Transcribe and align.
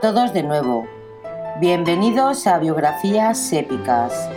Todos 0.00 0.32
de 0.32 0.44
nuevo. 0.44 0.86
Bienvenidos 1.60 2.46
a 2.46 2.58
Biografías 2.58 3.52
Épicas. 3.52 4.28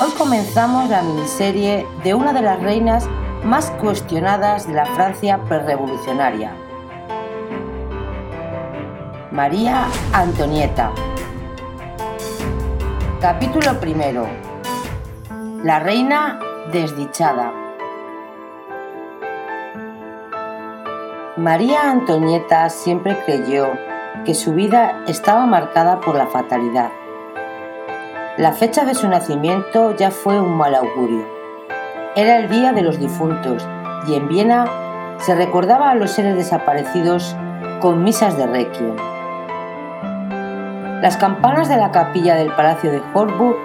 Hoy 0.00 0.10
comenzamos 0.16 0.88
la 0.88 1.02
miniserie 1.02 1.86
de 2.02 2.14
una 2.14 2.32
de 2.32 2.40
las 2.40 2.58
reinas 2.62 3.06
más 3.44 3.70
cuestionadas 3.72 4.66
de 4.66 4.72
la 4.74 4.86
Francia 4.86 5.40
prerevolucionaria, 5.46 6.54
María 9.30 9.88
Antonieta. 10.14 10.90
Capítulo 13.20 13.78
primero. 13.78 14.26
La 15.62 15.80
reina 15.80 16.40
desdichada. 16.72 17.52
María 21.36 21.90
Antonieta 21.90 22.70
siempre 22.70 23.18
creyó 23.26 23.89
que 24.24 24.34
su 24.34 24.54
vida 24.54 25.02
estaba 25.06 25.46
marcada 25.46 26.00
por 26.00 26.14
la 26.14 26.26
fatalidad. 26.26 26.90
La 28.36 28.52
fecha 28.52 28.84
de 28.84 28.94
su 28.94 29.08
nacimiento 29.08 29.94
ya 29.96 30.10
fue 30.10 30.40
un 30.40 30.56
mal 30.56 30.74
augurio. 30.74 31.26
Era 32.16 32.38
el 32.38 32.48
día 32.48 32.72
de 32.72 32.82
los 32.82 32.98
difuntos 32.98 33.66
y 34.06 34.14
en 34.14 34.28
Viena 34.28 34.64
se 35.18 35.34
recordaba 35.34 35.90
a 35.90 35.94
los 35.94 36.10
seres 36.10 36.36
desaparecidos 36.36 37.36
con 37.80 38.02
misas 38.02 38.36
de 38.36 38.46
requiem. 38.46 38.96
Las 41.02 41.16
campanas 41.16 41.68
de 41.68 41.76
la 41.76 41.90
capilla 41.90 42.34
del 42.34 42.52
Palacio 42.52 42.90
de 42.90 43.02
Holburg 43.14 43.56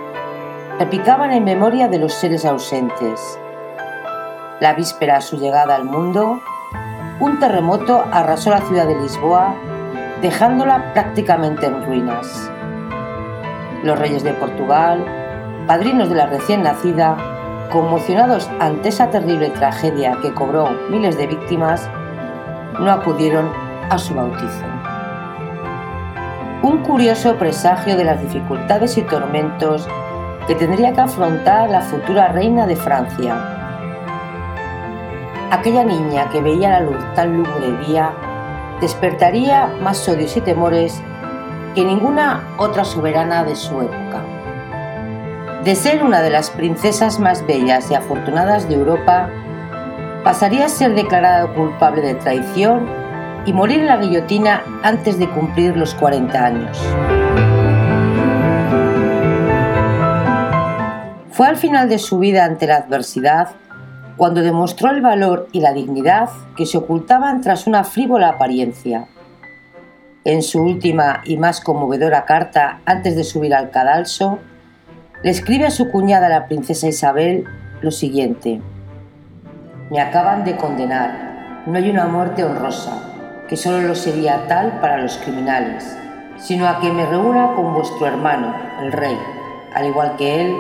repicaban 0.80 1.32
en 1.32 1.44
memoria 1.44 1.88
de 1.88 2.00
los 2.00 2.14
seres 2.14 2.46
ausentes. 2.46 3.40
La 4.60 4.74
víspera 4.74 5.18
a 5.18 5.22
su 5.22 5.38
llegada 5.38 5.76
al 5.76 5.86
mundo, 5.86 6.40
un 7.20 7.40
terremoto 7.40 8.04
arrasó 8.12 8.52
la 8.52 8.62
ciudad 8.62 8.88
de 8.88 8.96
Lisboa, 8.96 9.56
dejándola 10.26 10.92
prácticamente 10.96 11.68
en 11.68 11.86
ruinas. 11.86 12.50
Los 13.84 14.00
reyes 14.00 14.24
de 14.24 14.34
Portugal, 14.34 15.06
padrinos 15.68 16.10
de 16.10 16.16
la 16.16 16.26
recién 16.26 16.64
nacida, 16.64 17.16
conmocionados 17.72 18.50
ante 18.60 18.90
esa 18.90 19.12
terrible 19.12 19.52
tragedia 19.52 20.18
que 20.24 20.34
cobró 20.34 20.72
miles 20.90 21.16
de 21.16 21.28
víctimas, 21.28 21.88
no 22.80 22.90
acudieron 22.92 23.52
a 23.92 24.00
su 24.00 24.16
bautizo. 24.16 24.66
Un 26.64 26.80
curioso 26.80 27.36
presagio 27.36 27.96
de 27.96 28.06
las 28.06 28.20
dificultades 28.20 28.98
y 28.98 29.04
tormentos 29.04 29.88
que 30.48 30.56
tendría 30.56 30.92
que 30.94 31.02
afrontar 31.02 31.70
la 31.70 31.82
futura 31.82 32.30
reina 32.30 32.66
de 32.66 32.76
Francia, 32.76 33.36
aquella 35.52 35.84
niña 35.84 36.28
que 36.32 36.42
veía 36.42 36.72
la 36.72 36.80
luz 36.80 36.98
tan 37.14 37.38
lúgubre 37.38 37.78
día 37.86 38.12
despertaría 38.82 39.68
más 39.82 40.08
odios 40.08 40.36
y 40.38 40.42
temores 40.42 41.02
que 41.74 41.84
ninguna 41.84 42.44
otra 42.58 42.86
soberana 42.86 43.44
de 43.44 43.56
su 43.56 43.82
época. 43.82 44.24
De 45.64 45.76
ser 45.76 46.04
una 46.04 46.22
de 46.22 46.30
las 46.30 46.50
princesas 46.50 47.20
más 47.20 47.46
bellas 47.46 47.90
y 47.90 47.96
afortunadas 47.96 48.70
de 48.70 48.76
Europa, 48.76 49.30
pasaría 50.24 50.66
a 50.66 50.70
ser 50.70 50.96
declarada 50.96 51.48
culpable 51.54 52.02
de 52.02 52.16
traición 52.16 52.88
y 53.46 53.54
morir 53.54 53.80
en 53.80 53.88
la 53.88 53.98
guillotina 53.98 54.64
antes 54.84 55.20
de 55.20 55.30
cumplir 55.30 55.76
los 55.78 55.94
40 55.96 56.46
años. 56.46 56.82
Fue 61.32 61.48
al 61.48 61.58
final 61.58 61.90
de 61.90 62.00
su 62.00 62.18
vida 62.18 62.46
ante 62.46 62.66
la 62.66 62.78
adversidad 62.78 63.50
cuando 64.18 64.42
demostró 64.42 64.92
el 64.92 65.02
valor 65.02 65.48
y 65.52 65.60
la 65.60 65.74
dignidad 65.74 66.30
que 66.56 66.66
se 66.66 66.78
ocultaban 66.78 67.42
tras 67.42 67.68
una 67.68 67.84
frívola 67.84 68.30
apariencia. 68.30 69.08
En 70.24 70.42
su 70.42 70.62
última 70.62 71.22
y 71.26 71.38
más 71.38 71.62
conmovedora 71.62 72.26
carta 72.26 72.80
antes 72.86 73.16
de 73.16 73.24
subir 73.24 73.54
al 73.54 73.70
cadalso, 73.70 74.40
le 75.22 75.32
escribe 75.32 75.66
a 75.66 75.72
su 75.72 75.92
cuñada 75.92 76.30
la 76.30 76.48
princesa 76.48 76.88
Isabel 76.88 77.46
lo 77.82 77.92
siguiente. 77.92 78.62
Me 79.92 80.00
acaban 80.02 80.44
de 80.44 80.56
condenar. 80.56 81.64
No 81.68 81.78
hay 81.78 81.90
una 81.90 82.06
muerte 82.08 82.44
honrosa, 82.44 83.04
que 83.48 83.58
solo 83.58 83.88
lo 83.88 83.96
sería 83.96 84.48
tal 84.48 84.80
para 84.80 84.98
los 84.98 85.18
criminales, 85.18 85.96
sino 86.38 86.68
a 86.68 86.80
que 86.80 86.92
me 86.92 87.06
reúna 87.06 87.54
con 87.56 87.74
vuestro 87.74 88.08
hermano, 88.08 88.56
el 88.82 88.92
rey, 88.92 89.18
al 89.74 89.86
igual 89.86 90.16
que 90.16 90.42
él, 90.42 90.56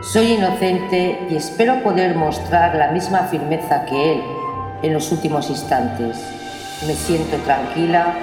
soy 0.00 0.34
inocente 0.34 1.26
y 1.28 1.36
espero 1.36 1.82
poder 1.82 2.14
mostrar 2.14 2.74
la 2.76 2.92
misma 2.92 3.24
firmeza 3.24 3.84
que 3.84 4.12
él 4.12 4.22
en 4.82 4.92
los 4.92 5.10
últimos 5.10 5.50
instantes. 5.50 6.16
Me 6.86 6.94
siento 6.94 7.36
tranquila, 7.38 8.14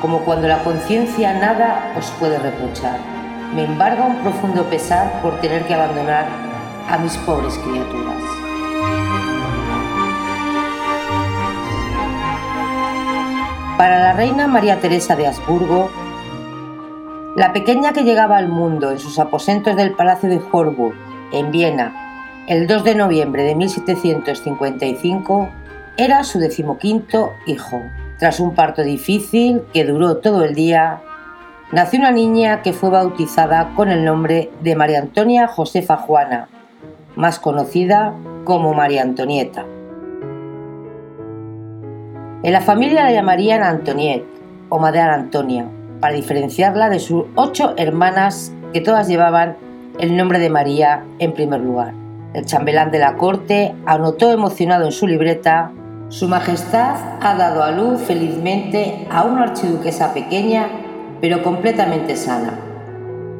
como 0.00 0.20
cuando 0.20 0.46
la 0.46 0.62
conciencia 0.62 1.34
nada 1.34 1.92
os 1.98 2.10
puede 2.12 2.38
reprochar. 2.38 2.98
Me 3.54 3.64
embarga 3.64 4.04
un 4.04 4.16
profundo 4.18 4.64
pesar 4.64 5.20
por 5.20 5.40
tener 5.40 5.64
que 5.64 5.74
abandonar 5.74 6.26
a 6.88 6.98
mis 6.98 7.16
pobres 7.18 7.58
criaturas. 7.58 8.22
Para 13.76 14.00
la 14.00 14.12
reina 14.12 14.46
María 14.46 14.80
Teresa 14.80 15.16
de 15.16 15.26
Habsburgo, 15.26 15.90
la 17.36 17.52
pequeña 17.52 17.92
que 17.92 18.02
llegaba 18.02 18.36
al 18.36 18.48
mundo 18.48 18.90
en 18.90 18.98
sus 18.98 19.18
aposentos 19.18 19.76
del 19.76 19.92
Palacio 19.92 20.28
de 20.28 20.40
Horburg 20.50 21.07
en 21.32 21.50
Viena, 21.50 22.44
el 22.46 22.66
2 22.66 22.84
de 22.84 22.94
noviembre 22.94 23.42
de 23.42 23.54
1755, 23.54 25.48
era 25.96 26.24
su 26.24 26.38
decimoquinto 26.38 27.32
hijo. 27.46 27.82
Tras 28.18 28.40
un 28.40 28.54
parto 28.54 28.82
difícil 28.82 29.62
que 29.72 29.84
duró 29.84 30.18
todo 30.18 30.44
el 30.44 30.54
día, 30.54 31.00
nació 31.72 31.98
una 32.00 32.10
niña 32.10 32.62
que 32.62 32.72
fue 32.72 32.90
bautizada 32.90 33.74
con 33.74 33.90
el 33.90 34.04
nombre 34.04 34.50
de 34.60 34.76
María 34.76 35.00
Antonia 35.00 35.46
Josefa 35.46 35.96
Juana, 35.96 36.48
más 37.16 37.38
conocida 37.38 38.14
como 38.44 38.74
María 38.74 39.02
Antonieta. 39.02 39.66
En 42.42 42.52
la 42.52 42.60
familia 42.60 43.04
la 43.04 43.12
llamarían 43.12 43.62
Antoniette 43.62 44.26
o 44.68 44.78
Madre 44.78 45.00
Antonia, 45.00 45.66
para 46.00 46.14
diferenciarla 46.14 46.88
de 46.88 47.00
sus 47.00 47.24
ocho 47.34 47.74
hermanas 47.76 48.52
que 48.72 48.80
todas 48.80 49.08
llevaban 49.08 49.56
el 49.98 50.16
nombre 50.16 50.38
de 50.38 50.50
María 50.50 51.04
en 51.18 51.32
primer 51.32 51.60
lugar. 51.60 51.92
El 52.34 52.44
chambelán 52.44 52.90
de 52.90 52.98
la 52.98 53.16
corte 53.16 53.74
anotó 53.86 54.30
emocionado 54.30 54.84
en 54.84 54.92
su 54.92 55.06
libreta 55.06 55.72
Su 56.08 56.28
Majestad 56.28 56.94
ha 57.20 57.34
dado 57.34 57.62
a 57.62 57.70
luz 57.70 58.00
felizmente 58.00 59.06
a 59.10 59.24
una 59.24 59.44
archiduquesa 59.44 60.14
pequeña, 60.14 60.68
pero 61.20 61.42
completamente 61.42 62.16
sana. 62.16 62.58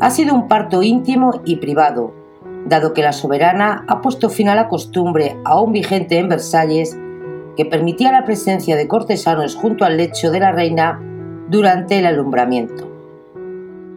Ha 0.00 0.11
sido 0.11 0.35
un 0.35 0.49
parto 0.49 0.82
íntimo 0.82 1.41
y 1.44 1.56
privado, 1.56 2.12
dado 2.67 2.93
que 2.93 3.03
la 3.03 3.12
soberana 3.12 3.85
ha 3.88 4.00
puesto 4.00 4.29
fin 4.29 4.49
a 4.49 4.55
la 4.55 4.69
costumbre 4.69 5.37
aún 5.44 5.73
vigente 5.73 6.19
en 6.19 6.29
Versalles 6.29 6.97
que 7.56 7.65
permitía 7.65 8.12
la 8.12 8.25
presencia 8.25 8.77
de 8.77 8.87
cortesanos 8.87 9.56
junto 9.56 9.85
al 9.85 9.97
lecho 9.97 10.31
de 10.31 10.41
la 10.41 10.53
reina 10.53 11.00
durante 11.49 11.99
el 11.99 12.06
alumbramiento. 12.06 12.88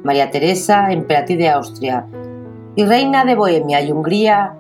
María 0.04 0.32
Teresa, 0.32 0.92
emperatriz 0.92 1.38
de 1.38 1.50
Austria, 1.50 2.08
y 2.76 2.86
reina 2.86 3.26
de 3.26 3.36
Bohemia 3.36 3.82
y 3.82 3.92
Hungría, 3.92 4.56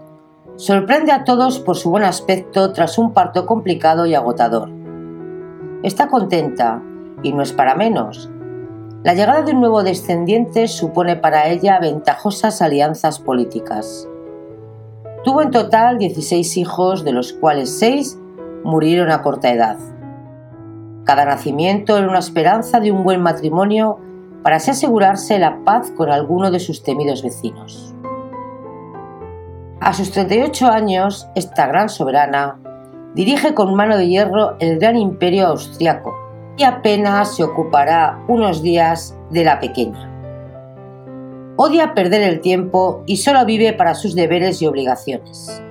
sorprende 0.55 1.11
a 1.11 1.23
todos 1.23 1.59
por 1.59 1.77
su 1.77 1.89
buen 1.89 2.03
aspecto 2.03 2.73
tras 2.73 2.97
un 2.97 3.13
parto 3.13 3.45
complicado 3.45 4.05
y 4.05 4.15
agotador. 4.15 4.69
Está 5.83 6.07
contenta, 6.07 6.81
y 7.23 7.33
no 7.33 7.41
es 7.41 7.53
para 7.53 7.75
menos. 7.75 8.29
La 9.03 9.13
llegada 9.13 9.41
de 9.41 9.53
un 9.53 9.61
nuevo 9.61 9.83
descendiente 9.83 10.67
supone 10.67 11.15
para 11.15 11.47
ella 11.47 11.79
ventajosas 11.79 12.61
alianzas 12.61 13.19
políticas. 13.19 14.07
Tuvo 15.23 15.41
en 15.41 15.51
total 15.51 15.97
16 15.97 16.57
hijos, 16.57 17.03
de 17.03 17.11
los 17.11 17.33
cuales 17.33 17.77
6 17.79 18.19
murieron 18.63 19.11
a 19.11 19.21
corta 19.21 19.51
edad. 19.51 19.77
Cada 21.03 21.25
nacimiento 21.25 21.97
era 21.97 22.07
una 22.07 22.19
esperanza 22.19 22.79
de 22.79 22.91
un 22.91 23.03
buen 23.03 23.21
matrimonio 23.21 23.97
para 24.43 24.57
asegurarse 24.57 25.39
la 25.39 25.63
paz 25.63 25.91
con 25.91 26.11
alguno 26.11 26.51
de 26.51 26.59
sus 26.59 26.83
temidos 26.83 27.23
vecinos. 27.23 27.95
A 29.81 29.95
sus 29.95 30.11
38 30.11 30.67
años, 30.67 31.27
esta 31.33 31.65
gran 31.65 31.89
soberana 31.89 32.59
dirige 33.15 33.55
con 33.55 33.73
mano 33.73 33.97
de 33.97 34.07
hierro 34.07 34.55
el 34.59 34.77
gran 34.77 34.95
imperio 34.95 35.47
austriaco 35.47 36.13
y 36.55 36.63
apenas 36.63 37.35
se 37.35 37.43
ocupará 37.43 38.23
unos 38.27 38.61
días 38.61 39.17
de 39.31 39.43
la 39.43 39.59
pequeña. 39.59 40.07
Odia 41.57 41.95
perder 41.95 42.21
el 42.21 42.41
tiempo 42.41 43.01
y 43.07 43.17
solo 43.17 43.43
vive 43.43 43.73
para 43.73 43.95
sus 43.95 44.13
deberes 44.13 44.61
y 44.61 44.67
obligaciones. 44.67 45.63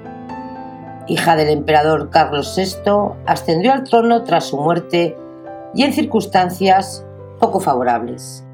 Hija 1.07 1.37
del 1.37 1.51
emperador 1.51 2.11
Carlos 2.11 2.53
VI, 2.57 3.15
ascendió 3.27 3.73
al 3.73 3.85
trono 3.85 4.25
tras 4.25 4.47
su 4.47 4.57
muerte 4.57 5.17
y 5.73 5.85
en 5.85 5.93
circunstancias 5.93 7.07
poco 7.39 7.61
favorables. 7.61 8.45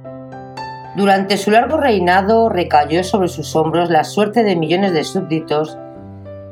Durante 0.96 1.36
su 1.36 1.50
largo 1.50 1.76
reinado 1.76 2.48
recayó 2.48 3.04
sobre 3.04 3.28
sus 3.28 3.54
hombros 3.54 3.90
la 3.90 4.02
suerte 4.02 4.42
de 4.44 4.56
millones 4.56 4.94
de 4.94 5.04
súbditos 5.04 5.76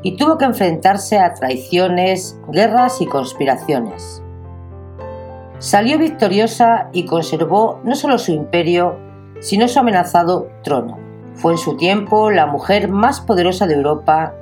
y 0.03 0.19
tuvo 0.19 0.37
que 0.37 0.45
enfrentarse 0.45 1.19
a 1.19 1.33
traiciones, 1.33 2.39
guerras 2.49 3.01
y 3.01 3.07
conspiraciones. 3.07 4.23
Salió 5.61 5.99
victoriosa 5.99 6.91
y 6.93 7.07
conservó 7.07 7.81
no 7.85 7.95
solo 7.95 8.19
su 8.19 8.33
imperio, 8.33 8.99
sino 9.41 9.67
su 9.67 9.79
amenazado 9.79 10.49
trono. 10.63 10.99
Fue 11.33 11.53
en 11.53 11.59
su 11.59 11.79
tiempo 11.79 12.31
la 12.31 12.45
mujer 12.45 12.91
más 12.91 13.23
poderosa 13.23 13.67
de 13.67 13.77
Europa 13.77 14.35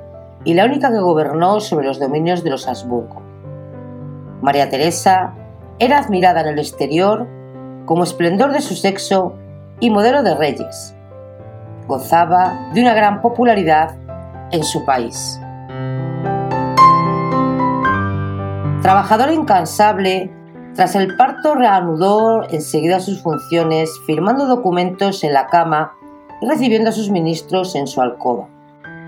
y 0.43 0.53
la 0.53 0.65
única 0.65 0.91
que 0.91 0.99
gobernó 0.99 1.61
sobre 1.61 1.87
los 1.87 1.97
dominios 1.97 2.43
de 2.43 2.49
los 2.49 2.67
Habsburgo. 2.67 3.21
María 4.41 4.69
Teresa 4.69 5.33
era 5.79 5.99
admirada 5.99 6.41
en 6.41 6.47
el 6.47 6.59
exterior 6.59 7.25
como 7.85 8.03
esplendor 8.03 8.51
de 8.51 8.59
su 8.59 8.75
sexo 8.75 9.37
y 9.83 9.89
modelo 9.89 10.23
de 10.23 10.33
reyes. 10.33 10.95
Gozaba 11.87 12.69
de 12.73 12.81
una 12.81 12.93
gran 12.93 13.21
popularidad 13.21 13.97
en 14.51 14.63
su 14.63 14.85
país. 14.85 15.41
Trabajadora 18.81 19.33
incansable, 19.33 20.31
tras 20.73 20.95
el 20.95 21.17
parto 21.17 21.55
reanudó 21.55 22.43
enseguida 22.49 23.01
sus 23.01 23.21
funciones, 23.21 23.91
firmando 24.05 24.45
documentos 24.45 25.21
en 25.25 25.33
la 25.33 25.47
cama 25.47 25.91
y 26.41 26.47
recibiendo 26.47 26.89
a 26.89 26.93
sus 26.93 27.09
ministros 27.09 27.75
en 27.75 27.85
su 27.85 27.99
alcoba. 27.99 28.47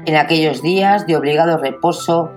En 0.06 0.18
aquellos 0.18 0.62
días 0.62 1.07
de 1.07 1.16
obligado 1.16 1.57
reposo, 1.57 2.31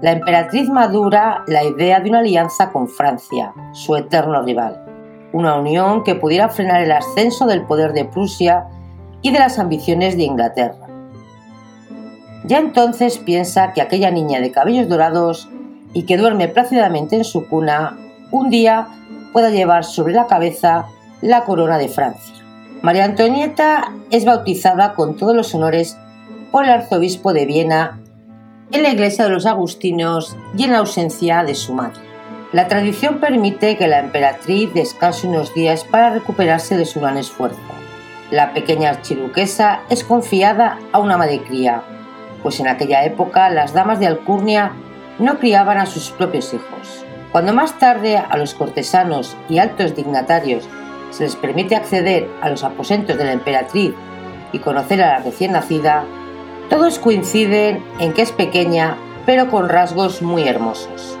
la 0.00 0.12
emperatriz 0.12 0.70
madura 0.70 1.42
la 1.48 1.64
idea 1.64 1.98
de 1.98 2.08
una 2.08 2.20
alianza 2.20 2.70
con 2.70 2.86
Francia, 2.86 3.52
su 3.72 3.96
eterno 3.96 4.42
rival, 4.42 4.80
una 5.32 5.56
unión 5.56 6.04
que 6.04 6.14
pudiera 6.14 6.48
frenar 6.48 6.82
el 6.82 6.92
ascenso 6.92 7.46
del 7.46 7.62
poder 7.62 7.92
de 7.92 8.04
Prusia 8.04 8.66
y 9.22 9.30
de 9.32 9.38
las 9.38 9.58
ambiciones 9.58 10.16
de 10.16 10.24
Inglaterra. 10.24 10.86
Ya 12.44 12.58
entonces 12.58 13.18
piensa 13.18 13.72
que 13.72 13.82
aquella 13.82 14.10
niña 14.10 14.40
de 14.40 14.50
cabellos 14.50 14.88
dorados 14.88 15.48
y 15.92 16.04
que 16.04 16.16
duerme 16.16 16.48
plácidamente 16.48 17.16
en 17.16 17.24
su 17.24 17.46
cuna 17.48 17.98
un 18.30 18.50
día 18.50 18.88
pueda 19.32 19.50
llevar 19.50 19.84
sobre 19.84 20.14
la 20.14 20.26
cabeza 20.26 20.86
la 21.20 21.44
corona 21.44 21.78
de 21.78 21.88
Francia. 21.88 22.34
María 22.82 23.04
Antonieta 23.04 23.92
es 24.10 24.24
bautizada 24.24 24.94
con 24.94 25.16
todos 25.16 25.36
los 25.36 25.54
honores 25.54 25.98
por 26.50 26.64
el 26.64 26.70
arzobispo 26.70 27.32
de 27.32 27.46
Viena 27.46 28.00
en 28.72 28.82
la 28.82 28.90
iglesia 28.90 29.24
de 29.24 29.30
los 29.30 29.46
agustinos 29.46 30.36
y 30.56 30.64
en 30.64 30.72
la 30.72 30.78
ausencia 30.78 31.44
de 31.44 31.54
su 31.54 31.74
madre. 31.74 32.09
La 32.52 32.66
tradición 32.66 33.20
permite 33.20 33.76
que 33.76 33.86
la 33.86 34.00
emperatriz 34.00 34.74
descanse 34.74 35.28
unos 35.28 35.54
días 35.54 35.84
para 35.84 36.10
recuperarse 36.10 36.76
de 36.76 36.84
su 36.84 37.00
gran 37.00 37.16
esfuerzo. 37.16 37.60
La 38.32 38.52
pequeña 38.52 38.90
archiduquesa 38.90 39.82
es 39.88 40.02
confiada 40.02 40.80
a 40.90 40.98
una 40.98 41.16
madre 41.16 41.42
cría, 41.42 41.82
pues 42.42 42.58
en 42.58 42.66
aquella 42.66 43.04
época 43.04 43.50
las 43.50 43.72
damas 43.72 44.00
de 44.00 44.08
Alcurnia 44.08 44.72
no 45.20 45.38
criaban 45.38 45.78
a 45.78 45.86
sus 45.86 46.10
propios 46.10 46.52
hijos. 46.52 47.04
Cuando 47.30 47.52
más 47.52 47.78
tarde 47.78 48.16
a 48.16 48.36
los 48.36 48.54
cortesanos 48.54 49.36
y 49.48 49.58
altos 49.58 49.94
dignatarios 49.94 50.68
se 51.10 51.22
les 51.22 51.36
permite 51.36 51.76
acceder 51.76 52.28
a 52.42 52.48
los 52.48 52.64
aposentos 52.64 53.16
de 53.16 53.26
la 53.26 53.32
emperatriz 53.32 53.94
y 54.52 54.58
conocer 54.58 55.00
a 55.02 55.18
la 55.18 55.18
recién 55.18 55.52
nacida, 55.52 56.04
todos 56.68 56.98
coinciden 56.98 57.84
en 58.00 58.12
que 58.12 58.22
es 58.22 58.32
pequeña 58.32 58.96
pero 59.24 59.48
con 59.50 59.68
rasgos 59.68 60.20
muy 60.22 60.48
hermosos. 60.48 61.19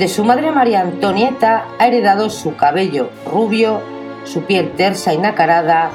De 0.00 0.08
su 0.08 0.24
madre 0.24 0.50
María 0.50 0.80
Antonieta 0.80 1.66
ha 1.78 1.86
heredado 1.86 2.30
su 2.30 2.56
cabello 2.56 3.10
rubio, 3.30 3.82
su 4.24 4.44
piel 4.44 4.72
tersa 4.72 5.12
y 5.12 5.18
nacarada 5.18 5.90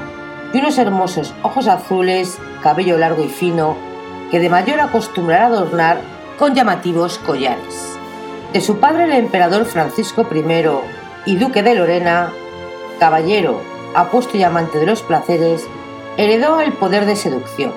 y 0.53 0.59
unos 0.59 0.77
hermosos 0.77 1.33
ojos 1.41 1.67
azules, 1.67 2.37
cabello 2.61 2.99
largo 2.99 3.23
y 3.23 3.29
fino, 3.29 3.75
que 4.29 4.39
de 4.39 4.47
mayor 4.47 4.79
acostumbrará 4.79 5.47
adornar 5.47 6.01
con 6.37 6.53
llamativos 6.53 7.17
collares 7.17 7.97
de 8.53 8.61
su 8.61 8.77
padre 8.77 9.05
el 9.05 9.13
emperador 9.13 9.65
Francisco 9.65 10.23
I 10.31 11.31
y 11.31 11.37
duque 11.37 11.63
de 11.63 11.73
Lorena, 11.73 12.31
caballero, 12.99 13.59
apuesto 13.95 14.37
y 14.37 14.43
amante 14.43 14.77
de 14.77 14.85
los 14.85 15.01
placeres, 15.01 15.65
heredó 16.17 16.61
el 16.61 16.73
poder 16.73 17.07
de 17.07 17.15
seducción. 17.15 17.73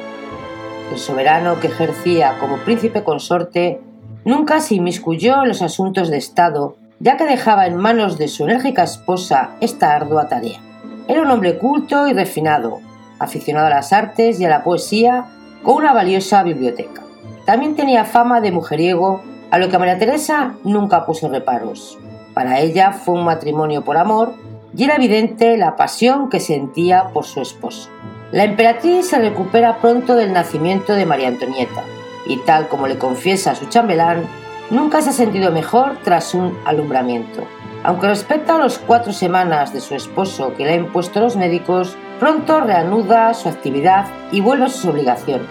El 0.92 0.98
soberano 0.98 1.58
que 1.58 1.68
ejercía 1.68 2.36
como 2.38 2.58
príncipe 2.58 3.02
consorte 3.02 3.80
nunca 4.28 4.60
se 4.60 4.74
inmiscuyó 4.74 5.42
en 5.42 5.48
los 5.48 5.62
asuntos 5.62 6.10
de 6.10 6.18
Estado, 6.18 6.76
ya 7.00 7.16
que 7.16 7.24
dejaba 7.24 7.66
en 7.66 7.78
manos 7.78 8.18
de 8.18 8.28
su 8.28 8.44
enérgica 8.44 8.82
esposa 8.82 9.52
esta 9.62 9.94
ardua 9.94 10.28
tarea. 10.28 10.60
Era 11.08 11.22
un 11.22 11.30
hombre 11.30 11.56
culto 11.56 12.06
y 12.06 12.12
refinado, 12.12 12.80
aficionado 13.18 13.68
a 13.68 13.70
las 13.70 13.94
artes 13.94 14.38
y 14.38 14.44
a 14.44 14.50
la 14.50 14.62
poesía, 14.62 15.24
con 15.62 15.76
una 15.76 15.94
valiosa 15.94 16.42
biblioteca. 16.42 17.02
También 17.46 17.74
tenía 17.74 18.04
fama 18.04 18.42
de 18.42 18.52
mujeriego 18.52 19.22
a 19.50 19.56
lo 19.56 19.70
que 19.70 19.78
María 19.78 19.98
Teresa 19.98 20.56
nunca 20.62 21.06
puso 21.06 21.30
reparos. 21.30 21.96
Para 22.34 22.60
ella 22.60 22.92
fue 22.92 23.14
un 23.14 23.24
matrimonio 23.24 23.82
por 23.82 23.96
amor 23.96 24.34
y 24.76 24.84
era 24.84 24.96
evidente 24.96 25.56
la 25.56 25.74
pasión 25.74 26.28
que 26.28 26.40
sentía 26.40 27.08
por 27.14 27.24
su 27.24 27.40
esposo. 27.40 27.88
La 28.30 28.44
emperatriz 28.44 29.08
se 29.08 29.18
recupera 29.18 29.78
pronto 29.78 30.16
del 30.16 30.34
nacimiento 30.34 30.92
de 30.92 31.06
María 31.06 31.28
Antonieta 31.28 31.82
y 32.28 32.36
tal 32.38 32.68
como 32.68 32.86
le 32.86 32.98
confiesa 32.98 33.50
a 33.50 33.54
su 33.56 33.66
chambelán, 33.66 34.26
nunca 34.70 35.02
se 35.02 35.10
ha 35.10 35.12
sentido 35.12 35.50
mejor 35.50 35.98
tras 36.04 36.34
un 36.34 36.56
alumbramiento. 36.64 37.42
Aunque 37.82 38.08
respecto 38.08 38.52
a 38.52 38.58
las 38.58 38.78
cuatro 38.78 39.12
semanas 39.12 39.72
de 39.72 39.80
su 39.80 39.94
esposo 39.94 40.54
que 40.54 40.64
le 40.64 40.72
ha 40.72 40.76
impuesto 40.76 41.20
los 41.20 41.36
médicos, 41.36 41.96
pronto 42.20 42.60
reanuda 42.60 43.34
su 43.34 43.48
actividad 43.48 44.06
y 44.30 44.40
vuelve 44.40 44.66
a 44.66 44.68
sus 44.68 44.84
obligaciones. 44.84 45.48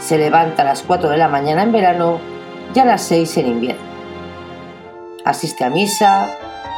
Se 0.00 0.18
levanta 0.18 0.62
a 0.62 0.66
las 0.66 0.82
4 0.82 1.10
de 1.10 1.16
la 1.16 1.28
mañana 1.28 1.62
en 1.62 1.72
verano 1.72 2.18
ya 2.74 2.82
a 2.82 2.86
las 2.86 3.02
seis 3.02 3.36
en 3.36 3.46
invierno. 3.46 3.82
Asiste 5.24 5.64
a 5.64 5.70
misa, 5.70 6.28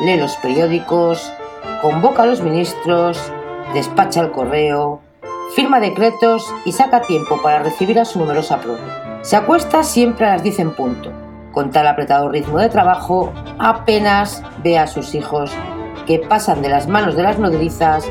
lee 0.01 0.17
los 0.17 0.37
periódicos, 0.37 1.33
convoca 1.83 2.23
a 2.23 2.27
los 2.27 2.41
ministros, 2.41 3.21
despacha 3.75 4.23
el 4.23 4.31
correo, 4.31 5.01
firma 5.55 5.81
decretos 5.81 6.47
y 6.65 6.73
saca 6.73 7.03
tiempo 7.03 7.41
para 7.43 7.61
recibir 7.61 7.99
a 7.99 8.05
su 8.05 8.19
numerosa 8.19 8.61
prole. 8.61 8.81
Se 9.23 9.37
acuesta 9.37 9.83
siempre 9.83 10.27
a 10.27 10.33
las 10.35 10.43
10 10.43 10.59
en 10.61 10.71
punto. 10.73 11.13
Con 11.53 11.71
tal 11.71 11.87
apretado 11.87 12.29
ritmo 12.29 12.59
de 12.59 12.69
trabajo, 12.69 13.33
apenas 13.59 14.43
ve 14.63 14.79
a 14.79 14.87
sus 14.87 15.15
hijos 15.15 15.51
que 16.07 16.19
pasan 16.19 16.63
de 16.63 16.69
las 16.69 16.89
manos 16.89 17.17
de 17.17 17.23
las 17.23 17.39
nodrizas 17.39 18.05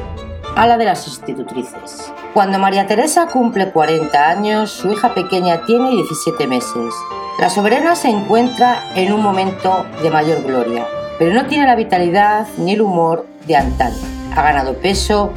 a 0.56 0.68
la 0.68 0.78
de 0.78 0.86
las 0.86 1.08
institutrices. 1.08 2.12
Cuando 2.34 2.60
María 2.60 2.88
Teresa 2.88 3.28
cumple 3.28 3.72
40 3.72 4.30
años, 4.30 4.72
su 4.72 4.92
hija 4.92 5.14
pequeña 5.14 5.66
tiene 5.66 5.92
17 5.92 6.48
meses 6.48 6.94
la 7.40 7.52
soberana 7.52 7.96
se 7.96 8.10
encuentra 8.10 8.82
en 8.96 9.14
un 9.14 9.22
momento 9.22 9.86
de 10.02 10.10
mayor 10.10 10.42
gloria, 10.42 10.88
pero 11.20 11.36
no 11.36 11.46
tiene 11.46 11.68
la 11.68 11.76
vitalidad 11.76 12.48
ni 12.58 12.74
el 12.74 12.82
humor 12.82 13.28
de 13.46 13.56
antaño. 13.56 13.96
Ha 14.36 14.42
ganado 14.42 14.74
peso 14.74 15.32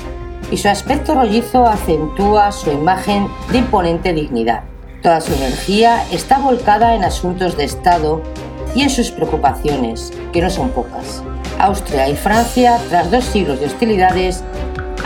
y 0.51 0.57
su 0.57 0.69
aspecto 0.69 1.15
rollizo 1.15 1.65
acentúa 1.67 2.53
su 2.53 2.71
imagen 2.71 3.29
de 3.51 3.59
imponente 3.59 4.13
dignidad. 4.13 4.65
Toda 5.03 5.21
su 5.21 5.33
energía 5.33 6.05
está 6.11 6.39
volcada 6.39 6.95
en 6.95 7.05
asuntos 7.05 7.57
de 7.57 7.65
Estado 7.65 8.21
y 8.75 8.83
en 8.83 8.91
sus 8.91 9.11
preocupaciones, 9.11 10.13
que 10.33 10.43
no 10.43 10.51
son 10.51 10.71
pocas. 10.71 11.23
Austria 11.59 12.09
y 12.09 12.17
Francia, 12.17 12.79
tras 12.89 13.11
dos 13.11 13.25
siglos 13.25 13.61
de 13.61 13.67
hostilidades, 13.67 14.43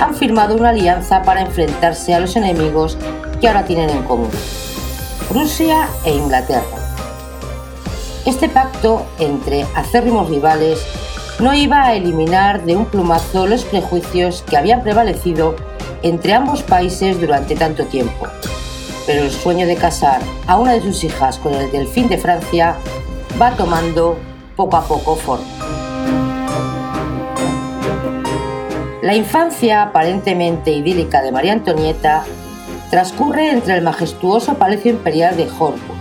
han 0.00 0.14
firmado 0.14 0.56
una 0.56 0.70
alianza 0.70 1.22
para 1.22 1.42
enfrentarse 1.42 2.14
a 2.14 2.20
los 2.20 2.36
enemigos 2.36 2.96
que 3.40 3.48
ahora 3.48 3.64
tienen 3.64 3.90
en 3.90 4.02
común, 4.04 4.30
Rusia 5.32 5.88
e 6.04 6.14
Inglaterra. 6.14 6.78
Este 8.26 8.48
pacto 8.48 9.04
entre 9.18 9.66
acérrimos 9.74 10.28
rivales 10.28 10.84
no 11.40 11.52
iba 11.54 11.84
a 11.84 11.94
eliminar 11.94 12.64
de 12.64 12.76
un 12.76 12.86
plumazo 12.86 13.46
los 13.46 13.64
prejuicios 13.64 14.42
que 14.42 14.56
habían 14.56 14.82
prevalecido 14.82 15.56
entre 16.02 16.34
ambos 16.34 16.62
países 16.62 17.20
durante 17.20 17.56
tanto 17.56 17.86
tiempo, 17.86 18.26
pero 19.06 19.22
el 19.22 19.30
sueño 19.30 19.66
de 19.66 19.76
casar 19.76 20.20
a 20.46 20.58
una 20.58 20.72
de 20.72 20.82
sus 20.82 21.02
hijas 21.04 21.38
con 21.38 21.54
el 21.54 21.70
delfín 21.70 22.08
de 22.08 22.18
Francia 22.18 22.76
va 23.40 23.50
tomando 23.52 24.18
poco 24.54 24.76
a 24.76 24.84
poco 24.86 25.16
forma. 25.16 25.44
La 29.02 29.14
infancia 29.14 29.82
aparentemente 29.82 30.70
idílica 30.70 31.20
de 31.20 31.30
María 31.30 31.52
Antonieta 31.52 32.24
transcurre 32.90 33.50
entre 33.50 33.74
el 33.74 33.82
majestuoso 33.82 34.54
Palacio 34.54 34.92
Imperial 34.92 35.36
de 35.36 35.44
Hollywood, 35.44 35.98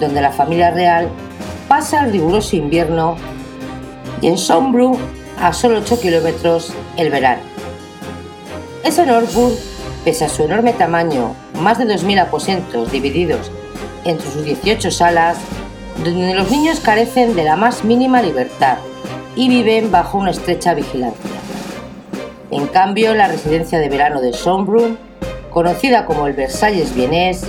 donde 0.00 0.20
la 0.22 0.30
familia 0.30 0.70
real 0.70 1.08
pasa 1.68 2.04
el 2.04 2.12
riguroso 2.12 2.56
invierno, 2.56 3.16
y 4.20 4.26
en 4.26 4.38
Sombru, 4.38 4.96
a 5.40 5.52
solo 5.52 5.78
8 5.78 6.00
kilómetros, 6.00 6.72
el 6.96 7.10
verano. 7.10 7.42
Es 8.84 8.98
en 8.98 9.08
Norwood, 9.08 9.52
pese 10.04 10.24
a 10.24 10.28
su 10.28 10.44
enorme 10.44 10.72
tamaño, 10.72 11.34
más 11.60 11.78
de 11.78 11.86
2.000 11.86 12.22
aposentos 12.22 12.90
divididos 12.90 13.50
entre 14.04 14.30
sus 14.30 14.44
18 14.44 14.90
salas, 14.90 15.38
donde 16.04 16.34
los 16.34 16.50
niños 16.50 16.80
carecen 16.80 17.34
de 17.34 17.44
la 17.44 17.56
más 17.56 17.84
mínima 17.84 18.22
libertad 18.22 18.78
y 19.36 19.48
viven 19.48 19.90
bajo 19.90 20.18
una 20.18 20.30
estrecha 20.30 20.74
vigilancia. 20.74 21.30
En 22.50 22.66
cambio, 22.68 23.14
la 23.14 23.28
residencia 23.28 23.78
de 23.78 23.88
verano 23.88 24.20
de 24.20 24.32
Sombru, 24.32 24.96
conocida 25.50 26.06
como 26.06 26.26
el 26.26 26.32
Versalles 26.32 26.94
Vienés, 26.94 27.46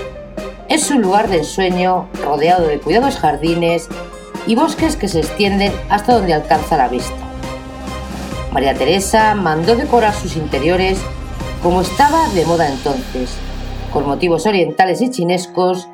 es 0.68 0.92
un 0.92 1.02
lugar 1.02 1.30
de 1.30 1.38
ensueño 1.38 2.08
rodeado 2.24 2.68
de 2.68 2.80
cuidados 2.80 3.18
jardines 3.18 3.88
y 4.50 4.56
bosques 4.56 4.96
que 4.96 5.08
se 5.08 5.20
extienden 5.20 5.72
hasta 5.90 6.16
donde 6.16 6.34
alcanza 6.34 6.76
la 6.76 6.88
vista. 6.88 7.16
María 8.52 8.74
Teresa 8.74 9.36
mandó 9.36 9.76
decorar 9.76 10.12
sus 10.12 10.36
interiores 10.36 11.00
como 11.62 11.82
estaba 11.82 12.28
de 12.30 12.48
moda 12.48 12.68
entonces, 12.68 13.38
con 13.94 14.08
motivos 14.08 14.48
orientales 14.48 15.04
y 15.04 15.12
chinescos, 15.12 15.88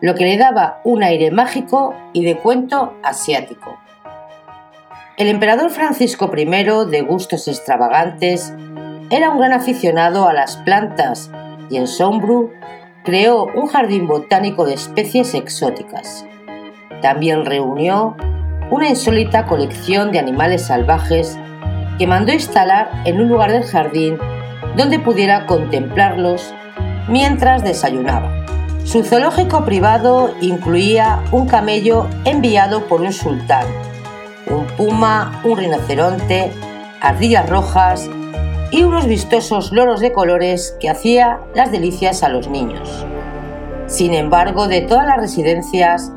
lo 0.00 0.16
que 0.16 0.24
le 0.24 0.38
daba 0.38 0.80
un 0.82 1.04
aire 1.04 1.30
mágico 1.30 1.94
y 2.12 2.24
de 2.24 2.36
cuento 2.36 2.94
asiático. 3.04 3.78
El 5.16 5.28
emperador 5.28 5.70
Francisco 5.70 6.28
I, 6.36 6.46
de 6.90 7.02
gustos 7.02 7.46
extravagantes, 7.46 8.52
era 9.10 9.30
un 9.30 9.38
gran 9.38 9.52
aficionado 9.52 10.26
a 10.26 10.32
las 10.32 10.56
plantas 10.56 11.30
y 11.70 11.76
en 11.76 11.86
Sombru 11.86 12.50
creó 13.04 13.44
un 13.54 13.68
jardín 13.68 14.08
botánico 14.08 14.64
de 14.64 14.74
especies 14.74 15.34
exóticas. 15.34 16.24
También 17.00 17.44
reunió 17.44 18.16
una 18.70 18.88
insólita 18.88 19.46
colección 19.46 20.12
de 20.12 20.18
animales 20.18 20.66
salvajes 20.66 21.38
que 21.98 22.06
mandó 22.06 22.32
instalar 22.32 22.90
en 23.04 23.20
un 23.20 23.28
lugar 23.28 23.52
del 23.52 23.64
jardín 23.64 24.18
donde 24.76 24.98
pudiera 24.98 25.46
contemplarlos 25.46 26.54
mientras 27.08 27.64
desayunaba. 27.64 28.30
Su 28.84 29.02
zoológico 29.02 29.64
privado 29.64 30.34
incluía 30.40 31.22
un 31.32 31.46
camello 31.46 32.06
enviado 32.24 32.86
por 32.86 33.00
un 33.02 33.12
sultán, 33.12 33.66
un 34.48 34.66
puma, 34.76 35.40
un 35.44 35.58
rinoceronte, 35.58 36.52
ardillas 37.00 37.48
rojas 37.48 38.08
y 38.70 38.82
unos 38.82 39.06
vistosos 39.06 39.72
loros 39.72 40.00
de 40.00 40.12
colores 40.12 40.76
que 40.80 40.88
hacía 40.88 41.40
las 41.54 41.72
delicias 41.72 42.22
a 42.22 42.28
los 42.28 42.48
niños. 42.48 43.04
Sin 43.86 44.14
embargo, 44.14 44.68
de 44.68 44.82
todas 44.82 45.06
las 45.06 45.18
residencias, 45.18 46.12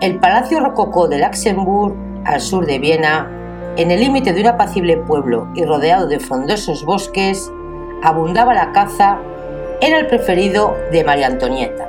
el 0.00 0.20
Palacio 0.20 0.60
Rococó 0.60 1.08
de 1.08 1.18
Luxemburg, 1.18 1.96
al 2.24 2.40
sur 2.40 2.66
de 2.66 2.78
Viena, 2.78 3.28
en 3.76 3.90
el 3.90 4.00
límite 4.00 4.32
de 4.32 4.42
un 4.42 4.46
apacible 4.46 4.96
pueblo 4.96 5.48
y 5.54 5.64
rodeado 5.64 6.06
de 6.06 6.20
frondosos 6.20 6.84
bosques, 6.84 7.50
abundaba 8.02 8.54
la 8.54 8.70
caza, 8.72 9.18
era 9.80 9.98
el 9.98 10.06
preferido 10.06 10.76
de 10.92 11.02
María 11.02 11.26
Antonieta. 11.26 11.88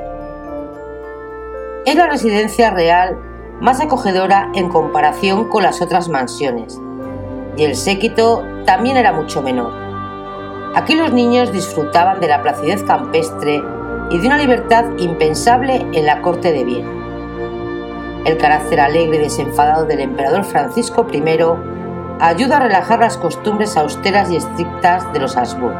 Es 1.85 1.95
la 1.95 2.07
residencia 2.07 2.71
real 2.71 3.17
más 3.61 3.79
acogedora 3.79 4.49
en 4.55 4.69
comparación 4.69 5.47
con 5.49 5.61
las 5.61 5.79
otras 5.79 6.09
mansiones, 6.09 6.81
y 7.57 7.63
el 7.63 7.75
séquito 7.75 8.43
también 8.65 8.97
era 8.97 9.13
mucho 9.13 9.43
menor. 9.43 9.71
Aquí 10.75 10.95
los 10.95 11.13
niños 11.13 11.51
disfrutaban 11.51 12.19
de 12.19 12.27
la 12.27 12.41
placidez 12.41 12.83
campestre 12.83 13.61
y 14.09 14.17
de 14.17 14.27
una 14.27 14.37
libertad 14.37 14.85
impensable 14.97 15.85
en 15.93 16.05
la 16.07 16.21
corte 16.21 16.51
de 16.51 16.63
Viena. 16.63 16.98
El 18.25 18.37
carácter 18.37 18.79
alegre 18.81 19.17
y 19.17 19.21
desenfadado 19.21 19.85
del 19.85 20.01
emperador 20.01 20.43
Francisco 20.43 21.07
I 21.11 21.23
ayuda 22.19 22.57
a 22.57 22.59
relajar 22.59 22.99
las 22.99 23.17
costumbres 23.17 23.77
austeras 23.77 24.29
y 24.29 24.35
estrictas 24.35 25.11
de 25.13 25.19
los 25.19 25.37
Habsburgo. 25.37 25.79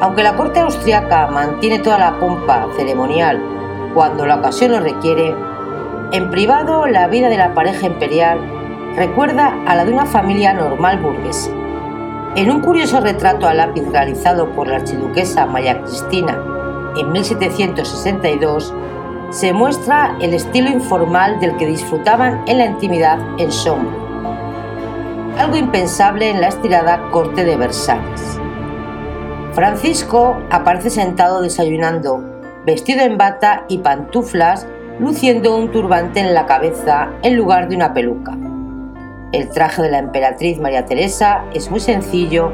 Aunque 0.00 0.22
la 0.22 0.36
corte 0.36 0.60
austriaca 0.60 1.26
mantiene 1.28 1.80
toda 1.80 1.98
la 1.98 2.18
pompa 2.18 2.68
ceremonial 2.76 3.42
cuando 3.94 4.26
la 4.26 4.36
ocasión 4.36 4.72
lo 4.72 4.80
requiere, 4.80 5.34
en 6.12 6.30
privado 6.30 6.86
la 6.86 7.08
vida 7.08 7.28
de 7.28 7.36
la 7.36 7.54
pareja 7.54 7.86
imperial 7.86 8.38
recuerda 8.94 9.54
a 9.66 9.74
la 9.74 9.84
de 9.84 9.92
una 9.92 10.06
familia 10.06 10.52
normal 10.52 10.98
burguesa. 10.98 11.50
En 12.36 12.50
un 12.50 12.60
curioso 12.60 13.00
retrato 13.00 13.48
a 13.48 13.54
lápiz 13.54 13.82
realizado 13.90 14.50
por 14.50 14.68
la 14.68 14.76
archiduquesa 14.76 15.46
María 15.46 15.80
Cristina 15.82 16.38
en 16.96 17.10
1762, 17.10 18.74
se 19.30 19.52
muestra 19.52 20.16
el 20.20 20.32
estilo 20.32 20.70
informal 20.70 21.38
del 21.38 21.56
que 21.56 21.66
disfrutaban 21.66 22.42
en 22.46 22.58
la 22.58 22.64
intimidad 22.64 23.18
en 23.38 23.52
sombra, 23.52 23.92
algo 25.36 25.56
impensable 25.56 26.30
en 26.30 26.40
la 26.40 26.48
estirada 26.48 27.10
corte 27.10 27.44
de 27.44 27.56
Versalles. 27.56 28.40
Francisco 29.52 30.38
aparece 30.50 30.88
sentado 30.88 31.42
desayunando, 31.42 32.24
vestido 32.64 33.02
en 33.02 33.18
bata 33.18 33.64
y 33.68 33.78
pantuflas, 33.78 34.66
luciendo 34.98 35.56
un 35.56 35.72
turbante 35.72 36.20
en 36.20 36.32
la 36.32 36.46
cabeza 36.46 37.10
en 37.22 37.36
lugar 37.36 37.68
de 37.68 37.76
una 37.76 37.92
peluca. 37.92 38.36
El 39.32 39.50
traje 39.50 39.82
de 39.82 39.90
la 39.90 39.98
emperatriz 39.98 40.58
María 40.58 40.86
Teresa 40.86 41.44
es 41.52 41.70
muy 41.70 41.80
sencillo 41.80 42.50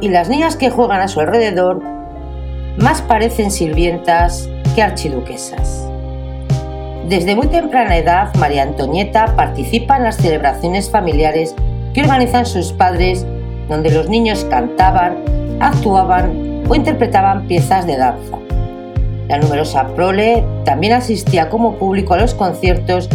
y 0.00 0.08
las 0.08 0.30
niñas 0.30 0.56
que 0.56 0.70
juegan 0.70 1.00
a 1.00 1.08
su 1.08 1.20
alrededor 1.20 1.82
más 2.78 3.02
parecen 3.02 3.50
sirvientas 3.50 4.48
que 4.74 4.82
archiduquesas. 4.82 5.90
Desde 7.08 7.36
muy 7.36 7.46
temprana 7.46 7.96
edad, 7.96 8.34
María 8.34 8.64
Antonieta 8.64 9.36
participa 9.36 9.96
en 9.96 10.02
las 10.02 10.16
celebraciones 10.16 10.90
familiares 10.90 11.54
que 11.94 12.00
organizan 12.00 12.46
sus 12.46 12.72
padres, 12.72 13.24
donde 13.68 13.92
los 13.92 14.08
niños 14.08 14.44
cantaban, 14.50 15.18
actuaban 15.60 16.64
o 16.68 16.74
interpretaban 16.74 17.46
piezas 17.46 17.86
de 17.86 17.96
danza. 17.96 18.38
La 19.28 19.38
numerosa 19.38 19.86
prole 19.94 20.44
también 20.64 20.94
asistía 20.94 21.48
como 21.48 21.76
público 21.76 22.14
a 22.14 22.18
los 22.18 22.34
conciertos 22.34 23.08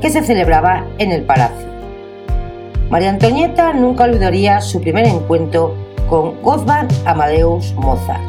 que 0.00 0.10
se 0.10 0.24
celebraba 0.24 0.84
en 0.98 1.12
el 1.12 1.22
palacio. 1.22 1.68
María 2.90 3.10
Antonieta 3.10 3.72
nunca 3.74 4.04
olvidaría 4.04 4.60
su 4.60 4.80
primer 4.80 5.06
encuentro 5.06 5.72
con 6.08 6.42
Wolfgang 6.42 6.88
Amadeus 7.04 7.72
Mozart, 7.74 8.24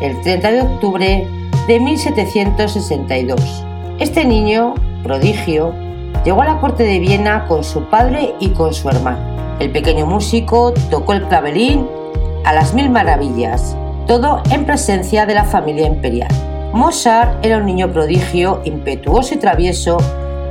el 0.00 0.18
30 0.22 0.50
de 0.50 0.62
octubre 0.62 1.26
de 1.66 1.80
1762. 1.80 3.69
Este 4.00 4.24
niño, 4.24 4.76
prodigio, 5.02 5.74
llegó 6.24 6.40
a 6.40 6.46
la 6.46 6.58
corte 6.58 6.84
de 6.84 6.98
Viena 7.00 7.44
con 7.46 7.62
su 7.62 7.84
padre 7.90 8.34
y 8.40 8.48
con 8.48 8.72
su 8.72 8.88
hermano. 8.88 9.58
El 9.58 9.72
pequeño 9.72 10.06
músico 10.06 10.72
tocó 10.90 11.12
el 11.12 11.28
clavelín 11.28 11.86
a 12.46 12.54
las 12.54 12.72
mil 12.72 12.88
maravillas, 12.88 13.76
todo 14.06 14.42
en 14.50 14.64
presencia 14.64 15.26
de 15.26 15.34
la 15.34 15.44
familia 15.44 15.86
imperial. 15.86 16.30
Mozart 16.72 17.44
era 17.44 17.58
un 17.58 17.66
niño 17.66 17.92
prodigio, 17.92 18.62
impetuoso 18.64 19.34
y 19.34 19.36
travieso, 19.36 19.98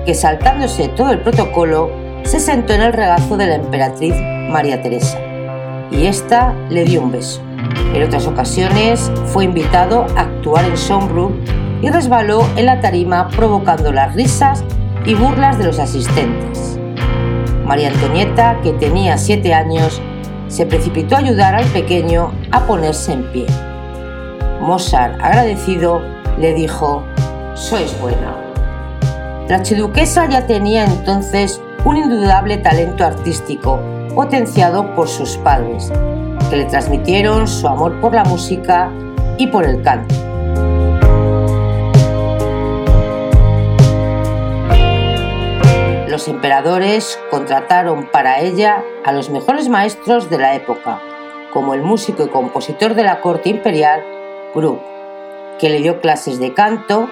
que 0.05 0.13
saltándose 0.13 0.87
todo 0.89 1.09
el 1.09 1.21
protocolo, 1.21 1.89
se 2.25 2.39
sentó 2.39 2.73
en 2.73 2.83
el 2.83 2.93
regazo 2.93 3.35
de 3.35 3.47
la 3.47 3.55
emperatriz 3.55 4.13
María 4.51 4.83
Teresa 4.83 5.17
y 5.89 6.05
ésta 6.05 6.53
le 6.69 6.83
dio 6.83 7.01
un 7.01 7.11
beso. 7.11 7.41
En 7.95 8.03
otras 8.03 8.27
ocasiones 8.27 9.11
fue 9.25 9.45
invitado 9.45 10.05
a 10.15 10.21
actuar 10.21 10.65
en 10.65 10.77
Sombru 10.77 11.31
y 11.81 11.89
resbaló 11.89 12.45
en 12.55 12.65
la 12.65 12.81
tarima 12.81 13.29
provocando 13.29 13.91
las 13.91 14.15
risas 14.15 14.63
y 15.05 15.13
burlas 15.13 15.57
de 15.57 15.65
los 15.65 15.79
asistentes. 15.79 16.79
María 17.65 17.89
Antonieta, 17.89 18.59
que 18.61 18.73
tenía 18.73 19.17
siete 19.17 19.53
años, 19.53 20.01
se 20.47 20.65
precipitó 20.65 21.15
a 21.15 21.19
ayudar 21.19 21.55
al 21.55 21.65
pequeño 21.65 22.31
a 22.51 22.61
ponerse 22.61 23.13
en 23.13 23.23
pie. 23.31 23.45
Mozart, 24.61 25.21
agradecido, 25.21 26.01
le 26.39 26.53
dijo, 26.53 27.03
Sois 27.53 27.99
buena. 28.01 28.35
La 29.47 29.57
archiduquesa 29.57 30.27
ya 30.27 30.47
tenía 30.47 30.85
entonces 30.85 31.61
un 31.85 31.97
indudable 31.97 32.57
talento 32.57 33.05
artístico, 33.05 33.79
potenciado 34.15 34.95
por 34.95 35.07
sus 35.07 35.37
padres, 35.37 35.91
que 36.49 36.57
le 36.57 36.65
transmitieron 36.65 37.47
su 37.47 37.67
amor 37.67 37.99
por 38.01 38.13
la 38.13 38.23
música 38.25 38.91
y 39.37 39.47
por 39.47 39.63
el 39.63 39.81
canto. 39.81 40.28
Los 46.19 46.27
emperadores 46.27 47.17
contrataron 47.31 48.09
para 48.11 48.41
ella 48.41 48.83
a 49.05 49.13
los 49.13 49.29
mejores 49.29 49.69
maestros 49.69 50.29
de 50.29 50.37
la 50.37 50.53
época, 50.53 50.99
como 51.53 51.73
el 51.73 51.81
músico 51.81 52.25
y 52.25 52.27
compositor 52.27 52.93
de 52.93 53.03
la 53.03 53.21
corte 53.21 53.47
imperial, 53.47 54.03
Gluck, 54.53 54.81
que 55.59 55.69
le 55.69 55.79
dio 55.79 56.01
clases 56.01 56.37
de 56.37 56.53
canto, 56.53 57.09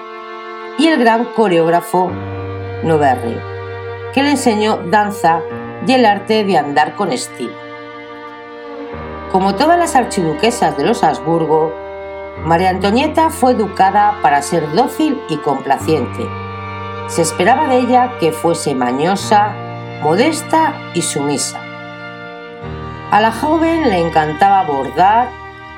y 0.78 0.88
el 0.88 0.98
gran 0.98 1.24
coreógrafo 1.24 2.10
Noverri 2.82 3.38
que 4.12 4.22
le 4.22 4.32
enseñó 4.32 4.76
danza 4.76 5.40
y 5.86 5.92
el 5.92 6.04
arte 6.04 6.44
de 6.44 6.58
andar 6.58 6.94
con 6.94 7.10
estilo. 7.10 7.54
Como 9.32 9.54
todas 9.54 9.78
las 9.78 9.96
archiduquesas 9.96 10.76
de 10.76 10.84
los 10.84 11.02
Habsburgo, 11.02 11.72
María 12.44 12.68
Antonieta 12.68 13.30
fue 13.30 13.52
educada 13.52 14.18
para 14.20 14.42
ser 14.42 14.70
dócil 14.72 15.18
y 15.30 15.38
complaciente. 15.38 16.47
Se 17.08 17.22
esperaba 17.22 17.66
de 17.68 17.78
ella 17.78 18.18
que 18.20 18.32
fuese 18.32 18.74
mañosa, 18.74 19.54
modesta 20.02 20.74
y 20.94 21.02
sumisa. 21.02 21.58
A 23.10 23.20
la 23.20 23.32
joven 23.32 23.88
le 23.88 23.98
encantaba 23.98 24.64
bordar, 24.64 25.30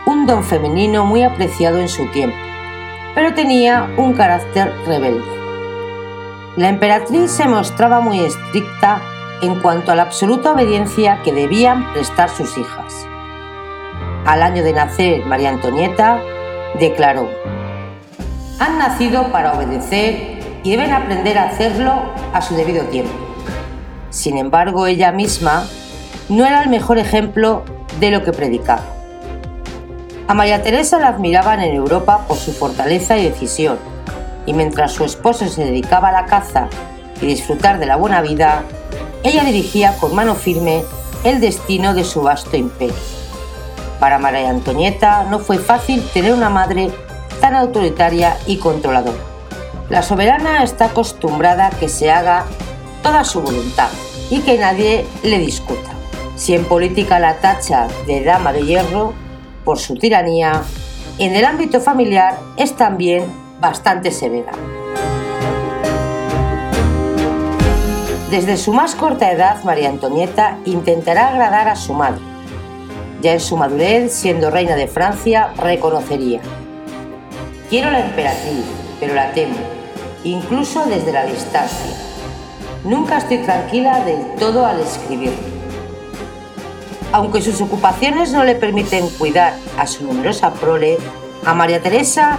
un 0.06 0.26
don 0.26 0.42
femenino 0.42 1.04
muy 1.04 1.22
apreciado 1.22 1.78
en 1.78 1.88
su 1.88 2.06
tiempo, 2.06 2.37
pero 3.14 3.32
tenía 3.32 3.88
un 3.96 4.14
carácter 4.14 4.75
rebelde. 4.87 5.25
La 6.56 6.68
emperatriz 6.68 7.30
se 7.30 7.46
mostraba 7.46 8.00
muy 8.00 8.18
estricta 8.18 9.00
en 9.40 9.60
cuanto 9.60 9.92
a 9.92 9.94
la 9.94 10.02
absoluta 10.02 10.52
obediencia 10.52 11.22
que 11.22 11.32
debían 11.32 11.92
prestar 11.92 12.28
sus 12.28 12.58
hijas. 12.58 13.06
Al 14.26 14.42
año 14.42 14.64
de 14.64 14.72
nacer 14.72 15.25
María 15.26 15.50
Antonieta, 15.50 16.20
declaró, 16.80 17.30
han 18.58 18.78
nacido 18.78 19.30
para 19.30 19.52
obedecer 19.52 20.39
y 20.62 20.71
deben 20.71 20.93
aprender 20.93 21.38
a 21.38 21.45
hacerlo 21.45 22.12
a 22.33 22.43
su 22.43 22.55
debido 22.55 22.85
tiempo. 22.85 23.12
Sin 24.11 24.38
embargo, 24.38 24.87
ella 24.87 25.12
misma 25.12 25.67
no 26.29 26.47
era 26.47 26.62
el 26.62 26.69
mejor 26.69 26.99
ejemplo 26.99 27.64
de 27.99 28.11
lo 28.11 28.23
que 28.23 28.33
predicaba. 28.33 28.83
A 30.29 30.35
María 30.35 30.62
Teresa 30.62 30.99
la 30.99 31.09
admiraban 31.09 31.61
en 31.61 31.75
Europa 31.75 32.25
por 32.29 32.37
su 32.37 32.52
fortaleza 32.52 33.19
y 33.19 33.25
decisión, 33.25 33.79
y 34.47 34.52
mientras 34.52 34.93
su 34.93 35.05
esposo 35.05 35.49
se 35.49 35.64
dedicaba 35.64 36.09
a 36.09 36.12
la 36.12 36.26
caza 36.26 36.69
y 37.21 37.26
disfrutar 37.26 37.79
de 37.79 37.87
la 37.87 37.97
buena 37.97 38.21
vida, 38.21 38.62
ella 39.23 39.45
dirigía 39.45 39.97
con 39.99 40.14
mano 40.14 40.35
firme 40.35 40.83
el 41.25 41.40
destino 41.40 41.95
de 41.95 42.05
su 42.05 42.23
vasto 42.23 42.57
imperio. 42.57 42.95
Para 43.99 44.19
María 44.19 44.49
Antonieta 44.49 45.25
no 45.25 45.40
fue 45.40 45.59
fácil 45.59 46.02
tener 46.14 46.33
una 46.33 46.49
madre 46.49 46.90
tan 47.40 47.55
autoritaria 47.55 48.38
y 48.47 48.57
controladora. 48.57 49.29
La 49.90 50.02
soberana 50.02 50.62
está 50.62 50.85
acostumbrada 50.85 51.66
a 51.66 51.70
que 51.70 51.88
se 51.88 52.12
haga 52.12 52.44
toda 53.02 53.25
su 53.25 53.42
voluntad 53.42 53.88
y 54.30 54.38
que 54.38 54.56
nadie 54.56 55.04
le 55.25 55.38
discuta. 55.38 55.90
Si 56.37 56.54
en 56.54 56.64
política 56.64 57.18
la 57.18 57.38
tacha 57.40 57.88
de 58.06 58.23
dama 58.23 58.52
de 58.52 58.64
hierro 58.64 59.14
por 59.64 59.80
su 59.80 59.97
tiranía, 59.97 60.62
en 61.18 61.35
el 61.35 61.44
ámbito 61.44 61.80
familiar 61.80 62.38
es 62.56 62.76
también 62.76 63.25
bastante 63.61 64.12
severa. 64.12 64.52
Desde 68.30 68.56
su 68.59 68.73
más 68.73 68.94
corta 68.94 69.32
edad, 69.32 69.64
María 69.64 69.88
Antonieta 69.88 70.56
intentará 70.66 71.30
agradar 71.30 71.68
a 71.68 71.75
su 71.75 71.94
madre. 71.94 72.23
Ya 73.23 73.32
en 73.32 73.40
su 73.40 73.56
madurez, 73.56 74.12
siendo 74.12 74.50
reina 74.50 74.76
de 74.76 74.87
Francia, 74.87 75.52
reconocería. 75.56 76.40
Quiero 77.68 77.90
la 77.90 78.06
emperatriz, 78.06 78.64
pero 79.00 79.14
la 79.14 79.32
temo, 79.32 79.79
incluso 80.25 80.85
desde 80.87 81.12
la 81.12 81.25
distancia. 81.25 81.97
Nunca 82.85 83.19
estoy 83.19 83.39
tranquila 83.39 84.05
del 84.05 84.35
todo 84.39 84.67
al 84.67 84.81
escribir. 84.81 85.33
Aunque 87.12 87.43
sus 87.43 87.61
ocupaciones 87.61 88.33
no 88.33 88.45
le 88.45 88.55
permiten 88.55 89.09
cuidar 89.19 89.55
a 89.79 89.87
su 89.87 90.05
numerosa 90.05 90.53
prole, 90.55 90.99
a 91.45 91.55
María 91.55 91.83
Teresa 91.83 92.39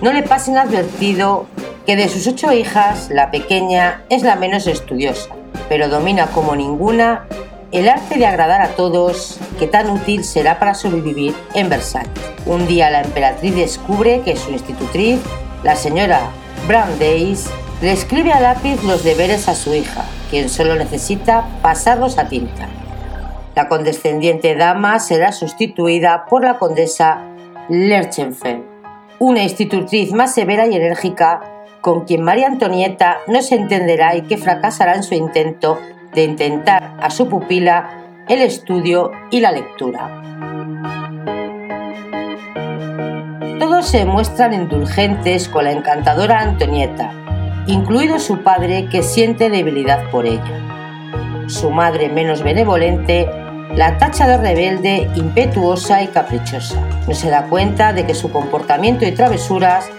no 0.00 0.12
le 0.12 0.22
pasa 0.22 0.50
inadvertido 0.50 1.46
que 1.86 1.96
de 1.96 2.08
sus 2.08 2.26
ocho 2.26 2.52
hijas, 2.52 3.10
la 3.10 3.30
pequeña 3.30 4.02
es 4.08 4.22
la 4.22 4.36
menos 4.36 4.66
estudiosa, 4.66 5.28
pero 5.68 5.88
domina 5.88 6.26
como 6.28 6.56
ninguna 6.56 7.26
el 7.72 7.88
arte 7.88 8.18
de 8.18 8.26
agradar 8.26 8.62
a 8.62 8.68
todos 8.68 9.38
que 9.58 9.66
tan 9.66 9.90
útil 9.90 10.24
será 10.24 10.58
para 10.58 10.74
sobrevivir 10.74 11.34
en 11.54 11.68
Versalles. 11.68 12.10
Un 12.46 12.66
día 12.66 12.90
la 12.90 13.02
emperatriz 13.02 13.54
descubre 13.54 14.22
que 14.24 14.36
su 14.36 14.50
institutriz, 14.50 15.20
la 15.62 15.76
señora 15.76 16.30
Brandeis, 16.66 17.48
le 17.80 17.92
escribe 17.92 18.32
a 18.32 18.40
lápiz 18.40 18.82
los 18.82 19.04
deberes 19.04 19.48
a 19.48 19.54
su 19.54 19.72
hija, 19.72 20.04
quien 20.30 20.48
solo 20.48 20.74
necesita 20.74 21.46
pasarlos 21.62 22.18
a 22.18 22.28
tinta. 22.28 22.66
La 23.54 23.68
condescendiente 23.68 24.56
dama 24.56 24.98
será 24.98 25.30
sustituida 25.30 26.26
por 26.28 26.42
la 26.42 26.58
condesa 26.58 27.22
Lerchenfeld, 27.68 28.64
una 29.20 29.44
institutriz 29.44 30.12
más 30.12 30.34
severa 30.34 30.66
y 30.66 30.74
enérgica 30.74 31.40
con 31.80 32.04
quien 32.04 32.22
María 32.22 32.48
Antonieta 32.48 33.18
no 33.28 33.42
se 33.42 33.54
entenderá 33.54 34.16
y 34.16 34.22
que 34.22 34.36
fracasará 34.36 34.96
en 34.96 35.04
su 35.04 35.14
intento 35.14 35.78
de 36.14 36.24
intentar 36.24 36.96
a 37.00 37.10
su 37.10 37.28
pupila 37.28 38.24
el 38.28 38.42
estudio 38.42 39.12
y 39.30 39.38
la 39.38 39.52
lectura. 39.52 40.65
Todos 43.68 43.88
se 43.88 44.04
muestran 44.04 44.52
indulgentes 44.52 45.48
con 45.48 45.64
la 45.64 45.72
encantadora 45.72 46.38
Antonieta, 46.38 47.10
incluido 47.66 48.20
su 48.20 48.44
padre 48.44 48.86
que 48.88 49.02
siente 49.02 49.50
debilidad 49.50 50.08
por 50.12 50.24
ella. 50.24 51.48
Su 51.48 51.72
madre 51.72 52.08
menos 52.08 52.44
benevolente 52.44 53.28
la 53.74 53.98
tacha 53.98 54.28
de 54.28 54.36
rebelde, 54.36 55.10
impetuosa 55.16 56.00
y 56.00 56.06
caprichosa. 56.06 56.80
No 57.08 57.12
se 57.12 57.28
da 57.28 57.48
cuenta 57.48 57.92
de 57.92 58.06
que 58.06 58.14
su 58.14 58.30
comportamiento 58.30 59.04
y 59.04 59.10
travesuras 59.10 59.90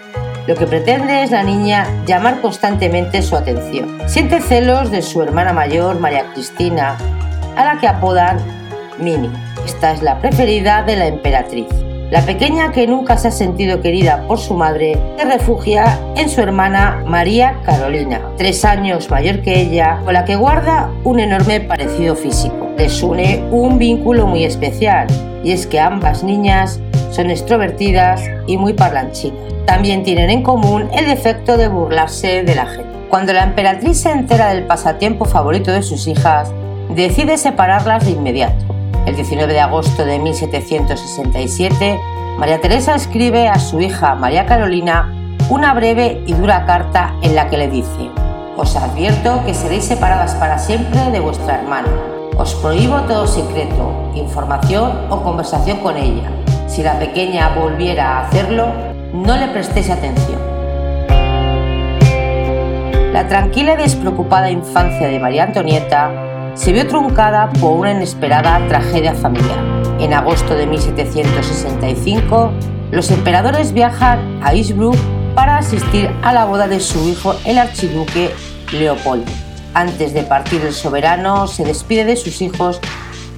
lo 0.47 0.55
que 0.55 0.65
pretende 0.65 1.23
es 1.23 1.31
la 1.31 1.43
niña 1.43 1.85
llamar 2.05 2.39
constantemente 2.39 3.21
su 3.21 3.35
atención. 3.35 3.97
Siente 4.05 4.39
celos 4.39 4.91
de 4.91 5.01
su 5.01 5.21
hermana 5.21 5.51
mayor, 5.51 5.99
María 5.99 6.31
Cristina, 6.31 6.97
a 7.57 7.65
la 7.65 7.81
que 7.81 7.89
apodan 7.89 8.39
Mimi. 8.97 9.29
Esta 9.65 9.91
es 9.91 10.01
la 10.01 10.19
preferida 10.21 10.83
de 10.83 10.95
la 10.95 11.07
emperatriz. 11.07 11.67
La 12.09 12.21
pequeña 12.21 12.71
que 12.71 12.87
nunca 12.87 13.17
se 13.17 13.27
ha 13.27 13.31
sentido 13.31 13.81
querida 13.81 14.23
por 14.27 14.39
su 14.39 14.53
madre 14.53 14.97
se 15.17 15.25
refugia 15.25 15.99
en 16.15 16.29
su 16.29 16.41
hermana 16.41 17.03
María 17.05 17.59
Carolina, 17.65 18.21
tres 18.37 18.63
años 18.63 19.09
mayor 19.09 19.41
que 19.41 19.59
ella, 19.59 19.99
con 20.05 20.13
la 20.13 20.23
que 20.23 20.35
guarda 20.35 20.89
un 21.03 21.19
enorme 21.19 21.59
parecido 21.59 22.15
físico. 22.15 22.69
Les 22.77 23.03
une 23.03 23.43
un 23.51 23.77
vínculo 23.77 24.25
muy 24.25 24.45
especial, 24.45 25.07
y 25.43 25.51
es 25.51 25.67
que 25.67 25.79
ambas 25.79 26.23
niñas 26.23 26.79
son 27.11 27.29
extrovertidas 27.29 28.21
y 28.47 28.57
muy 28.57 28.73
parlanchinas 28.73 29.47
también 29.67 30.03
tienen 30.03 30.29
en 30.29 30.43
común 30.43 30.89
el 30.93 31.05
defecto 31.05 31.57
de 31.57 31.67
burlarse 31.67 32.41
de 32.43 32.55
la 32.55 32.65
gente. 32.65 32.89
Cuando 33.09 33.33
la 33.33 33.43
emperatriz 33.43 33.99
se 33.99 34.09
entera 34.09 34.53
del 34.53 34.65
pasatiempo 34.65 35.25
favorito 35.25 35.71
de 35.71 35.83
sus 35.83 36.07
hijas, 36.07 36.51
decide 36.95 37.37
separarlas 37.37 38.05
de 38.05 38.11
inmediato. 38.11 38.76
El 39.07 39.15
19 39.15 39.53
de 39.53 39.61
agosto 39.61 40.03
de 40.03 40.19
1767, 40.19 41.97
María 42.37 42.59
Teresa 42.59 42.93
escribe 42.93 43.47
a 43.47 43.57
su 43.57 43.79
hija 43.79 44.15
María 44.15 44.45
Carolina 44.45 45.37
una 45.49 45.73
breve 45.73 46.21
y 46.25 46.33
dura 46.33 46.65
carta 46.65 47.15
en 47.21 47.33
la 47.33 47.49
que 47.49 47.57
le 47.57 47.69
dice, 47.69 48.11
Os 48.57 48.75
advierto 48.75 49.45
que 49.45 49.53
seréis 49.53 49.85
separadas 49.85 50.35
para 50.35 50.59
siempre 50.59 50.99
de 51.09 51.21
vuestra 51.21 51.55
hermana. 51.55 51.87
Os 52.37 52.53
prohíbo 52.55 52.99
todo 53.03 53.25
secreto, 53.27 54.11
información 54.13 54.91
o 55.09 55.23
conversación 55.23 55.77
con 55.77 55.95
ella. 55.95 56.29
Si 56.67 56.83
la 56.83 56.99
pequeña 56.99 57.55
volviera 57.55 58.17
a 58.17 58.27
hacerlo, 58.27 58.73
no 59.13 59.37
le 59.37 59.47
prestéis 59.47 59.89
atención. 59.89 60.41
La 63.13 63.25
tranquila 63.29 63.75
y 63.75 63.77
despreocupada 63.77 64.51
infancia 64.51 65.07
de 65.07 65.17
María 65.17 65.45
Antonieta 65.45 66.26
se 66.57 66.71
vio 66.71 66.87
truncada 66.87 67.49
por 67.61 67.79
una 67.79 67.91
inesperada 67.91 68.67
tragedia 68.67 69.13
familiar. 69.13 69.59
En 69.99 70.13
agosto 70.13 70.55
de 70.55 70.65
1765, 70.65 72.51
los 72.91 73.11
emperadores 73.11 73.73
viajan 73.73 74.39
a 74.43 74.53
Innsbruck 74.55 74.97
para 75.35 75.57
asistir 75.57 76.09
a 76.23 76.33
la 76.33 76.45
boda 76.45 76.67
de 76.67 76.79
su 76.79 77.07
hijo, 77.07 77.35
el 77.45 77.59
archiduque 77.59 78.33
Leopoldo. 78.71 79.31
Antes 79.75 80.13
de 80.13 80.23
partir 80.23 80.61
el 80.61 80.73
soberano 80.73 81.47
se 81.47 81.63
despide 81.63 82.05
de 82.05 82.15
sus 82.15 82.41
hijos, 82.41 82.81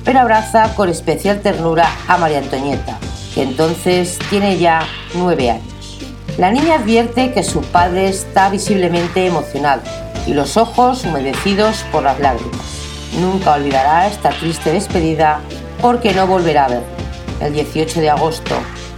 pero 0.05 0.21
abraza 0.21 0.73
con 0.75 0.88
especial 0.88 1.41
ternura 1.41 1.89
a 2.08 2.17
María 2.17 2.39
Antonieta, 2.39 2.97
que 3.36 3.43
entonces 3.43 4.17
tiene 4.29 4.58
ya 4.58 4.88
nueve 5.13 5.51
años. 5.51 5.99
La 6.38 6.51
niña 6.51 6.75
advierte 6.75 7.34
que 7.34 7.43
su 7.43 7.62
padre 7.63 8.08
está 8.08 8.49
visiblemente 8.49 9.25
emocionado 9.25 9.82
y 10.25 10.34
los 10.34 10.55
ojos 10.55 11.03
humedecidos 11.03 11.84
por 11.91 12.03
las 12.03 12.17
lágrimas. 12.21 12.78
Nunca 13.17 13.54
olvidará 13.54 14.08
esta 14.08 14.30
triste 14.30 14.72
despedida 14.72 15.39
porque 15.82 16.13
no 16.13 16.28
volverá 16.28 16.65
a 16.65 16.69
verlo. 16.69 16.88
El 17.41 17.54
18 17.54 18.02
de 18.02 18.10
agosto, 18.10 18.56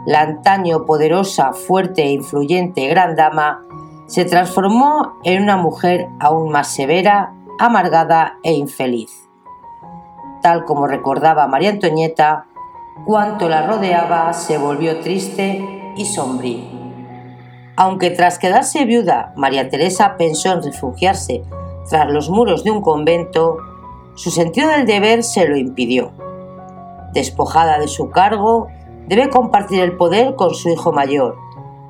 La 0.06 0.20
antaño 0.20 0.84
poderosa, 0.84 1.52
fuerte 1.52 2.02
e 2.02 2.12
influyente 2.12 2.86
gran 2.88 3.16
dama 3.16 3.62
se 4.06 4.24
transformó 4.24 5.14
en 5.24 5.42
una 5.42 5.56
mujer 5.56 6.08
aún 6.20 6.50
más 6.50 6.68
severa, 6.68 7.32
amargada 7.58 8.38
e 8.42 8.52
infeliz. 8.52 9.28
Tal 10.42 10.64
como 10.64 10.86
recordaba 10.86 11.46
María 11.46 11.70
Antonieta, 11.70 12.46
cuanto 13.06 13.48
la 13.48 13.66
rodeaba 13.66 14.32
se 14.34 14.58
volvió 14.58 15.00
triste 15.00 15.92
y 15.96 16.04
sombrío. 16.04 16.64
Aunque 17.76 18.10
tras 18.10 18.38
quedarse 18.38 18.84
viuda 18.84 19.32
María 19.36 19.68
Teresa 19.68 20.16
pensó 20.16 20.52
en 20.52 20.62
refugiarse 20.62 21.42
tras 21.88 22.08
los 22.10 22.30
muros 22.30 22.62
de 22.62 22.70
un 22.70 22.82
convento, 22.82 23.56
su 24.14 24.30
sentido 24.30 24.70
del 24.70 24.86
deber 24.86 25.24
se 25.24 25.48
lo 25.48 25.56
impidió. 25.56 26.12
Despojada 27.12 27.78
de 27.78 27.88
su 27.88 28.10
cargo, 28.10 28.68
debe 29.06 29.28
compartir 29.30 29.80
el 29.80 29.96
poder 29.96 30.34
con 30.34 30.54
su 30.54 30.68
hijo 30.70 30.92
mayor, 30.92 31.36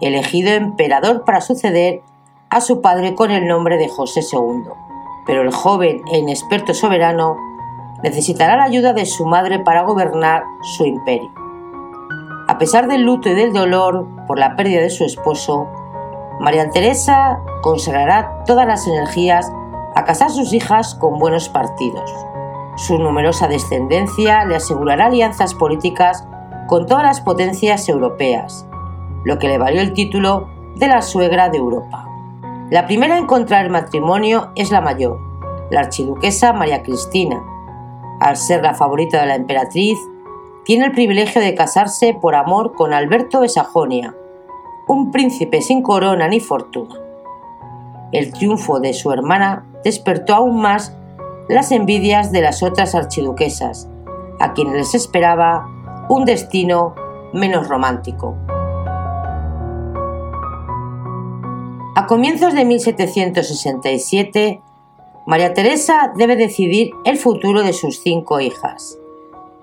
elegido 0.00 0.53
emperador 0.53 1.24
para 1.24 1.40
suceder 1.40 2.03
a 2.50 2.61
su 2.61 2.81
padre 2.81 3.14
con 3.14 3.31
el 3.31 3.46
nombre 3.46 3.77
de 3.79 3.88
José 3.88 4.20
II. 4.20 4.70
Pero 5.27 5.42
el 5.42 5.53
joven 5.53 6.03
e 6.12 6.18
inexperto 6.18 6.74
soberano 6.74 7.37
necesitará 8.03 8.57
la 8.57 8.64
ayuda 8.64 8.92
de 8.92 9.07
su 9.07 9.24
madre 9.27 9.61
para 9.61 9.83
gobernar 9.83 10.44
su 10.62 10.85
imperio. 10.85 11.31
A 12.46 12.59
pesar 12.59 12.88
del 12.88 13.03
luto 13.03 13.31
y 13.31 13.35
del 13.35 13.53
dolor 13.53 14.07
por 14.27 14.38
la 14.38 14.55
pérdida 14.57 14.83
de 14.83 14.90
su 14.90 15.05
esposo, 15.05 15.66
María 16.40 16.68
Teresa 16.68 17.40
consagrará 17.62 18.44
todas 18.44 18.66
las 18.66 18.87
energías 18.87 19.50
a 19.94 20.05
casar 20.05 20.31
sus 20.31 20.53
hijas 20.53 20.94
con 20.94 21.18
buenos 21.18 21.48
partidos. 21.48 22.11
Su 22.77 22.98
numerosa 22.98 23.48
descendencia 23.48 24.44
le 24.44 24.57
asegurará 24.57 25.07
alianzas 25.07 25.55
políticas 25.55 26.27
con 26.66 26.87
todas 26.87 27.05
las 27.05 27.20
potencias 27.20 27.88
europeas, 27.88 28.66
lo 29.24 29.38
que 29.38 29.48
le 29.48 29.59
valió 29.59 29.81
el 29.81 29.92
título 29.92 30.48
de 30.77 30.88
la 30.88 31.03
suegra 31.03 31.48
de 31.48 31.59
Europa. 31.59 32.09
La 32.70 32.87
primera 32.87 33.18
en 33.18 33.27
contraer 33.27 33.70
matrimonio 33.70 34.50
es 34.57 34.70
la 34.70 34.81
mayor, 34.81 35.18
la 35.70 35.81
archiduquesa 35.81 36.53
María 36.53 36.83
Cristina. 36.83 37.42
Al 38.20 38.37
ser 38.37 38.62
la 38.62 38.74
favorita 38.74 39.20
de 39.20 39.27
la 39.27 39.35
emperatriz, 39.35 39.98
tiene 40.64 40.87
el 40.87 40.92
privilegio 40.92 41.42
de 41.42 41.55
casarse 41.55 42.16
por 42.20 42.35
amor 42.35 42.74
con 42.74 42.94
Alberto 42.94 43.40
de 43.42 43.48
Sajonia, 43.48 44.14
un 44.88 45.11
príncipe 45.11 45.61
sin 45.61 45.83
corona 45.83 46.29
ni 46.29 46.40
fortuna. 46.40 46.94
El 48.12 48.33
triunfo 48.33 48.81
de 48.81 48.94
su 48.94 49.12
hermana 49.12 49.66
despertó 49.83 50.35
aún 50.35 50.61
más 50.61 50.96
las 51.48 51.72
envidias 51.72 52.33
de 52.33 52.40
las 52.40 52.62
otras 52.62 52.94
archiduquesas, 52.94 53.88
a 54.40 54.55
quienes 54.55 54.74
les 54.74 54.94
esperaba 54.94 55.68
un 56.08 56.24
destino 56.24 56.94
menos 57.32 57.68
romántico. 57.68 58.36
A 61.96 62.06
comienzos 62.06 62.54
de 62.54 62.64
1767, 62.64 64.60
María 65.26 65.54
Teresa 65.54 66.12
debe 66.16 66.36
decidir 66.36 66.90
el 67.04 67.16
futuro 67.16 67.62
de 67.62 67.72
sus 67.72 68.00
cinco 68.00 68.40
hijas. 68.40 68.98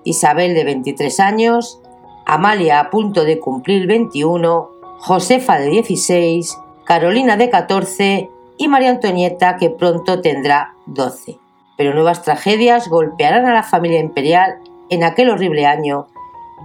Isabel 0.04 0.54
de 0.54 0.64
23 0.64 1.20
años, 1.20 1.80
Amalia 2.26 2.80
a 2.80 2.90
punto 2.90 3.24
de 3.24 3.38
cumplir 3.38 3.86
21, 3.86 4.70
Josefa 4.98 5.58
de 5.58 5.68
16, 5.68 6.58
Carolina 6.84 7.36
de 7.36 7.50
14 7.50 8.30
y 8.56 8.68
María 8.68 8.90
Antonieta 8.90 9.56
que 9.56 9.70
pronto 9.70 10.20
tendrá 10.20 10.74
12. 10.86 11.38
Pero 11.76 11.94
nuevas 11.94 12.22
tragedias 12.22 12.88
golpearán 12.88 13.46
a 13.46 13.54
la 13.54 13.62
familia 13.62 14.00
imperial 14.00 14.58
en 14.88 15.04
aquel 15.04 15.30
horrible 15.30 15.66
año 15.66 16.06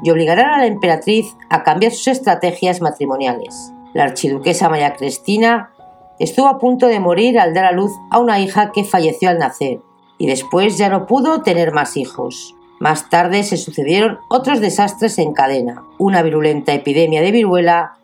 y 0.04 0.12
obligarán 0.12 0.54
a 0.54 0.58
la 0.60 0.68
emperatriz 0.68 1.36
a 1.50 1.64
cambiar 1.64 1.92
sus 1.92 2.08
estrategias 2.08 2.82
matrimoniales. 2.82 3.74
La 3.94 4.04
archiduquesa 4.04 4.70
María 4.70 4.94
Cristina 4.94 5.72
estuvo 6.20 6.48
a 6.48 6.60
punto 6.60 6.88
de 6.88 7.00
morir 7.00 7.40
al 7.40 7.54
dar 7.54 7.66
a 7.66 7.72
luz 7.72 7.92
a 8.12 8.20
una 8.20 8.40
hija 8.40 8.72
que 8.72 8.84
falleció 8.84 9.30
al 9.30 9.40
nacer 9.40 9.80
y 10.18 10.28
después 10.28 10.78
ya 10.78 10.90
no 10.90 11.06
pudo 11.06 11.42
tener 11.42 11.72
más 11.72 11.98
hijos. 11.98 12.56
Más 12.80 13.10
tarde 13.10 13.44
se 13.44 13.58
sucedieron 13.58 14.20
otros 14.30 14.62
desastres 14.62 15.18
en 15.18 15.34
cadena. 15.34 15.84
Una 15.98 16.22
virulenta 16.22 16.74
epidemia 16.74 17.22
de 17.22 17.32
viruela 17.32 17.96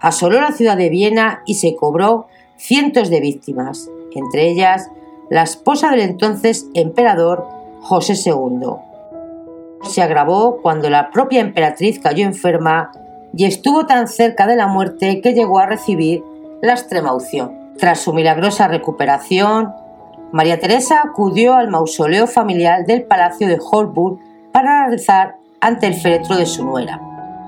asoló 0.00 0.40
la 0.40 0.52
ciudad 0.52 0.76
de 0.76 0.88
Viena 0.88 1.42
y 1.46 1.54
se 1.54 1.76
cobró 1.76 2.26
cientos 2.56 3.10
de 3.10 3.20
víctimas, 3.20 3.90
entre 4.14 4.48
ellas 4.48 4.90
la 5.30 5.42
esposa 5.42 5.90
del 5.90 6.00
entonces 6.00 6.66
emperador 6.74 7.46
José 7.80 8.14
II. 8.14 8.66
Se 9.82 10.02
agravó 10.02 10.60
cuando 10.62 10.90
la 10.90 11.10
propia 11.10 11.40
emperatriz 11.40 12.00
cayó 12.00 12.24
enferma 12.24 12.90
y 13.34 13.44
estuvo 13.44 13.86
tan 13.86 14.08
cerca 14.08 14.46
de 14.46 14.56
la 14.56 14.66
muerte 14.66 15.20
que 15.20 15.34
llegó 15.34 15.58
a 15.58 15.66
recibir 15.66 16.24
la 16.62 16.72
extrema 16.72 17.12
unción. 17.12 17.52
Tras 17.78 18.00
su 18.00 18.12
milagrosa 18.12 18.68
recuperación, 18.68 19.74
María 20.32 20.58
Teresa 20.58 21.02
acudió 21.04 21.54
al 21.54 21.68
mausoleo 21.68 22.26
familiar 22.26 22.86
del 22.86 23.04
Palacio 23.04 23.46
de 23.46 23.58
Holburg 23.60 24.18
para 24.52 24.88
rezar 24.88 25.36
ante 25.60 25.86
el 25.86 25.94
féretro 25.94 26.36
de 26.36 26.46
su 26.46 26.64
nuera. 26.64 27.00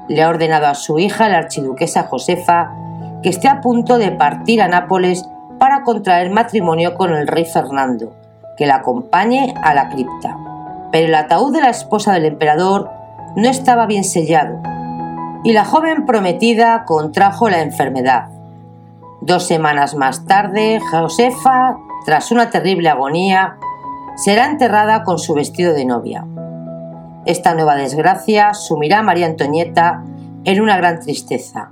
Le 0.08 0.22
ha 0.22 0.28
ordenado 0.28 0.66
a 0.66 0.74
su 0.74 0.98
hija, 0.98 1.28
la 1.28 1.38
archiduquesa 1.38 2.04
Josefa, 2.04 2.70
que 3.22 3.30
esté 3.30 3.48
a 3.48 3.60
punto 3.60 3.98
de 3.98 4.10
partir 4.12 4.62
a 4.62 4.68
Nápoles 4.68 5.24
para 5.58 5.82
contraer 5.82 6.30
matrimonio 6.30 6.94
con 6.94 7.14
el 7.14 7.26
rey 7.26 7.44
Fernando, 7.44 8.14
que 8.56 8.66
la 8.66 8.76
acompañe 8.76 9.54
a 9.62 9.74
la 9.74 9.88
cripta. 9.88 10.47
Pero 10.90 11.06
el 11.06 11.14
ataúd 11.14 11.52
de 11.52 11.60
la 11.60 11.70
esposa 11.70 12.12
del 12.12 12.24
emperador 12.24 12.90
no 13.36 13.48
estaba 13.48 13.86
bien 13.86 14.04
sellado, 14.04 14.60
y 15.44 15.52
la 15.52 15.64
joven 15.64 16.06
prometida 16.06 16.84
contrajo 16.84 17.48
la 17.48 17.60
enfermedad. 17.60 18.28
Dos 19.20 19.46
semanas 19.46 19.94
más 19.94 20.24
tarde, 20.24 20.80
Josefa 20.90 21.76
tras 22.04 22.32
una 22.32 22.48
terrible 22.50 22.88
agonía, 22.88 23.58
será 24.16 24.46
enterrada 24.46 25.04
con 25.04 25.18
su 25.18 25.34
vestido 25.34 25.74
de 25.74 25.84
novia. 25.84 26.24
Esta 27.26 27.54
nueva 27.54 27.76
desgracia 27.76 28.54
sumirá 28.54 29.00
a 29.00 29.02
María 29.02 29.26
Antonieta 29.26 30.02
en 30.44 30.60
una 30.60 30.78
gran 30.78 31.00
tristeza. 31.00 31.70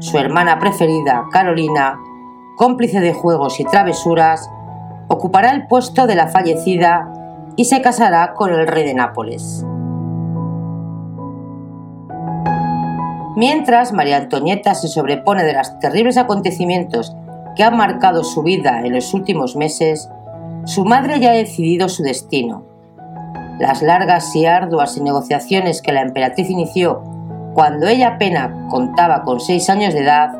Su 0.00 0.18
hermana 0.18 0.58
preferida, 0.58 1.24
Carolina, 1.32 1.98
cómplice 2.56 3.00
de 3.00 3.14
juegos 3.14 3.60
y 3.60 3.64
travesuras, 3.64 4.50
ocupará 5.08 5.52
el 5.52 5.66
puesto 5.66 6.06
de 6.06 6.16
la 6.16 6.28
fallecida 6.28 7.10
y 7.58 7.64
se 7.64 7.82
casará 7.82 8.34
con 8.34 8.52
el 8.52 8.68
rey 8.68 8.84
de 8.84 8.94
Nápoles. 8.94 9.66
Mientras 13.34 13.92
María 13.92 14.18
Antonieta 14.18 14.76
se 14.76 14.86
sobrepone 14.86 15.42
de 15.42 15.54
los 15.54 15.76
terribles 15.80 16.16
acontecimientos 16.18 17.16
que 17.56 17.64
ha 17.64 17.72
marcado 17.72 18.22
su 18.22 18.44
vida 18.44 18.82
en 18.84 18.94
los 18.94 19.12
últimos 19.12 19.56
meses, 19.56 20.08
su 20.66 20.84
madre 20.84 21.18
ya 21.18 21.32
ha 21.32 21.34
decidido 21.34 21.88
su 21.88 22.04
destino. 22.04 22.64
Las 23.58 23.82
largas 23.82 24.36
y 24.36 24.46
arduas 24.46 24.96
negociaciones 24.98 25.82
que 25.82 25.92
la 25.92 26.02
emperatriz 26.02 26.48
inició 26.50 27.02
cuando 27.54 27.88
ella 27.88 28.10
apenas 28.10 28.52
contaba 28.70 29.24
con 29.24 29.40
seis 29.40 29.68
años 29.68 29.94
de 29.94 30.04
edad, 30.04 30.30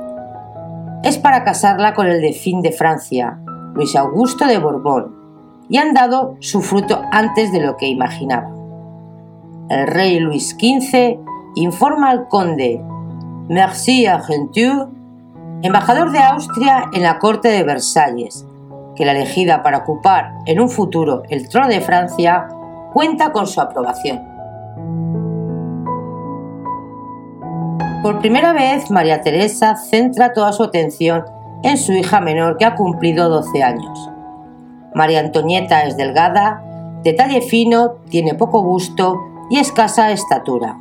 es 1.03 1.19
para 1.19 1.43
casarla 1.43 1.95
con 1.95 2.07
el 2.07 2.33
fin 2.33 2.63
de 2.63 2.71
Francia, 2.71 3.41
Luis 3.75 3.97
Augusto 3.97 4.47
de 4.47 4.59
Borbón, 4.59 5.18
y 5.69 5.79
han 5.79 5.95
dado 5.95 6.37
su 6.41 6.63
fruto 6.63 7.03
antes 7.13 7.53
de 7.53 7.61
lo 7.61 7.77
que 7.77 7.89
imaginaba. 7.89 8.51
El 9.69 9.87
rey 9.87 10.19
Luis 10.19 10.51
XV 10.51 11.19
informa 11.55 12.11
al 12.11 12.29
conde 12.29 12.83
Merci 13.49 14.07
Argenture 14.07 14.87
embajador 15.63 16.13
de 16.13 16.21
Austria 16.21 16.89
en 16.93 17.03
la 17.03 17.19
corte 17.19 17.49
de 17.49 17.65
Versalles, 17.65 18.47
que 18.95 19.05
la 19.05 19.13
elegida 19.13 19.63
para 19.63 19.79
ocupar 19.79 20.35
en 20.47 20.61
un 20.61 20.69
futuro 20.69 21.23
el 21.29 21.49
trono 21.49 21.69
de 21.69 21.81
Francia 21.81 22.49
cuenta 22.93 23.33
con 23.33 23.47
su 23.47 23.61
aprobación. 23.61 24.23
Por 28.03 28.21
primera 28.21 28.53
vez, 28.53 28.91
María 28.91 29.21
Teresa 29.21 29.77
centra 29.77 30.33
toda 30.33 30.53
su 30.53 30.63
atención 30.63 31.25
en 31.63 31.77
su 31.77 31.93
hija 31.93 32.21
menor 32.21 32.57
que 32.57 32.65
ha 32.65 32.77
cumplido 32.77 33.29
12 33.29 33.63
años. 33.63 34.11
María 34.95 35.21
Antonieta 35.21 35.83
es 35.83 35.97
delgada, 35.97 36.63
de 37.03 37.13
talle 37.13 37.41
fino, 37.41 37.93
tiene 38.09 38.35
poco 38.35 38.63
gusto 38.63 39.17
y 39.51 39.59
escasa 39.59 40.11
estatura. 40.11 40.77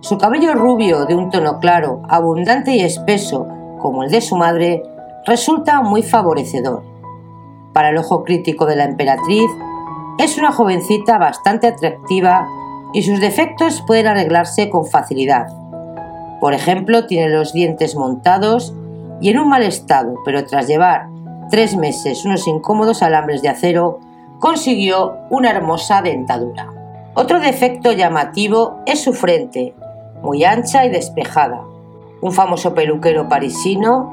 Su 0.00 0.18
cabello 0.18 0.54
rubio 0.54 1.04
de 1.06 1.14
un 1.14 1.30
tono 1.30 1.58
claro, 1.58 2.02
abundante 2.08 2.76
y 2.76 2.80
espeso, 2.80 3.46
como 3.80 4.04
el 4.04 4.10
de 4.10 4.20
su 4.20 4.36
madre, 4.36 4.82
resulta 5.26 5.82
muy 5.82 6.02
favorecedor. 6.02 6.82
Para 7.72 7.90
el 7.90 7.98
ojo 7.98 8.24
crítico 8.24 8.66
de 8.66 8.76
la 8.76 8.84
emperatriz, 8.84 9.50
es 10.18 10.38
una 10.38 10.52
jovencita 10.52 11.18
bastante 11.18 11.66
atractiva 11.66 12.48
y 12.92 13.02
sus 13.02 13.20
defectos 13.20 13.82
pueden 13.86 14.06
arreglarse 14.06 14.70
con 14.70 14.86
facilidad. 14.86 15.46
Por 16.40 16.54
ejemplo, 16.54 17.06
tiene 17.06 17.28
los 17.28 17.52
dientes 17.52 17.96
montados 17.96 18.74
y 19.20 19.30
en 19.30 19.38
un 19.38 19.48
mal 19.48 19.62
estado, 19.62 20.14
pero 20.24 20.44
tras 20.44 20.66
llevar 20.66 21.08
tres 21.50 21.76
meses 21.76 22.24
unos 22.24 22.46
incómodos 22.46 23.02
alambres 23.02 23.42
de 23.42 23.48
acero, 23.48 24.00
consiguió 24.38 25.16
una 25.30 25.50
hermosa 25.50 26.02
dentadura. 26.02 26.72
Otro 27.14 27.40
defecto 27.40 27.92
llamativo 27.92 28.80
es 28.86 29.02
su 29.02 29.12
frente, 29.12 29.74
muy 30.22 30.44
ancha 30.44 30.84
y 30.84 30.90
despejada. 30.90 31.62
Un 32.20 32.32
famoso 32.32 32.74
peluquero 32.74 33.28
parisino 33.28 34.12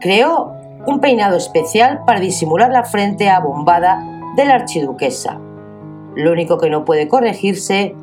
creó 0.00 0.52
un 0.86 1.00
peinado 1.00 1.36
especial 1.36 2.04
para 2.06 2.20
disimular 2.20 2.70
la 2.70 2.84
frente 2.84 3.28
abombada 3.28 4.04
de 4.36 4.44
la 4.44 4.54
archiduquesa. 4.54 5.38
Lo 6.14 6.32
único 6.32 6.58
que 6.58 6.70
no 6.70 6.84
puede 6.84 7.08
corregirse 7.08 7.94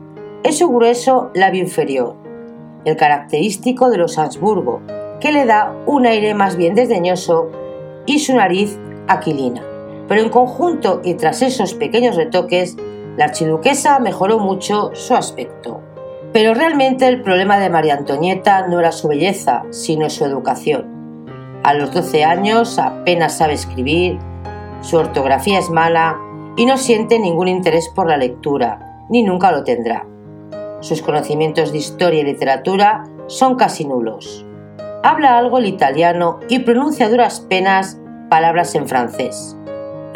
es 0.44 0.58
su 0.58 0.70
grueso 0.70 1.32
labio 1.34 1.62
inferior, 1.62 2.16
el 2.84 2.98
característico 2.98 3.90
de 3.90 3.98
los 3.98 4.18
Habsburgo, 4.18 4.82
que 5.20 5.32
le 5.32 5.46
da 5.46 5.74
un 5.86 6.06
aire 6.06 6.34
más 6.34 6.56
bien 6.56 6.76
desdeñoso 6.76 7.50
y 8.06 8.20
su 8.20 8.36
nariz 8.36 8.78
aquilina. 9.08 9.64
Pero 10.08 10.22
en 10.22 10.30
conjunto 10.30 11.02
y 11.04 11.16
tras 11.16 11.42
esos 11.42 11.74
pequeños 11.74 12.16
retoques, 12.16 12.78
la 13.18 13.26
archiduquesa 13.26 14.00
mejoró 14.00 14.40
mucho 14.40 14.92
su 14.94 15.16
aspecto. 15.16 15.82
Pero 16.34 16.54
realmente 16.54 17.08
el 17.08 17.22
problema 17.22 17.58
de 17.58 17.70
María 17.70 17.96
Antonieta 17.96 18.68
no 18.68 18.80
era 18.80 18.92
su 18.92 19.08
belleza, 19.08 19.64
sino 19.70 20.10
su 20.10 20.26
educación. 20.26 20.86
A 21.64 21.74
los 21.74 21.92
12 21.94 22.24
años 22.24 22.78
apenas 22.78 23.38
sabe 23.38 23.54
escribir, 23.54 24.20
su 24.82 24.98
ortografía 24.98 25.58
es 25.58 25.70
mala 25.70 26.20
y 26.58 26.66
no 26.66 26.78
siente 26.78 27.18
ningún 27.18 27.48
interés 27.48 27.90
por 27.90 28.08
la 28.08 28.18
lectura, 28.18 29.06
ni 29.10 29.24
nunca 29.24 29.52
lo 29.52 29.64
tendrá. 29.64 30.06
Sus 30.82 31.02
conocimientos 31.02 31.72
de 31.72 31.80
historia 31.80 32.20
y 32.20 32.24
literatura 32.24 33.04
son 33.28 33.56
casi 33.56 33.86
nulos. 33.86 34.45
Habla 35.06 35.38
algo 35.38 35.60
el 35.60 35.68
italiano 35.68 36.40
y 36.50 36.58
pronuncia 36.58 37.08
duras 37.10 37.40
penas 37.40 38.02
palabras 38.28 38.74
en 38.74 38.88
francés. 38.88 39.56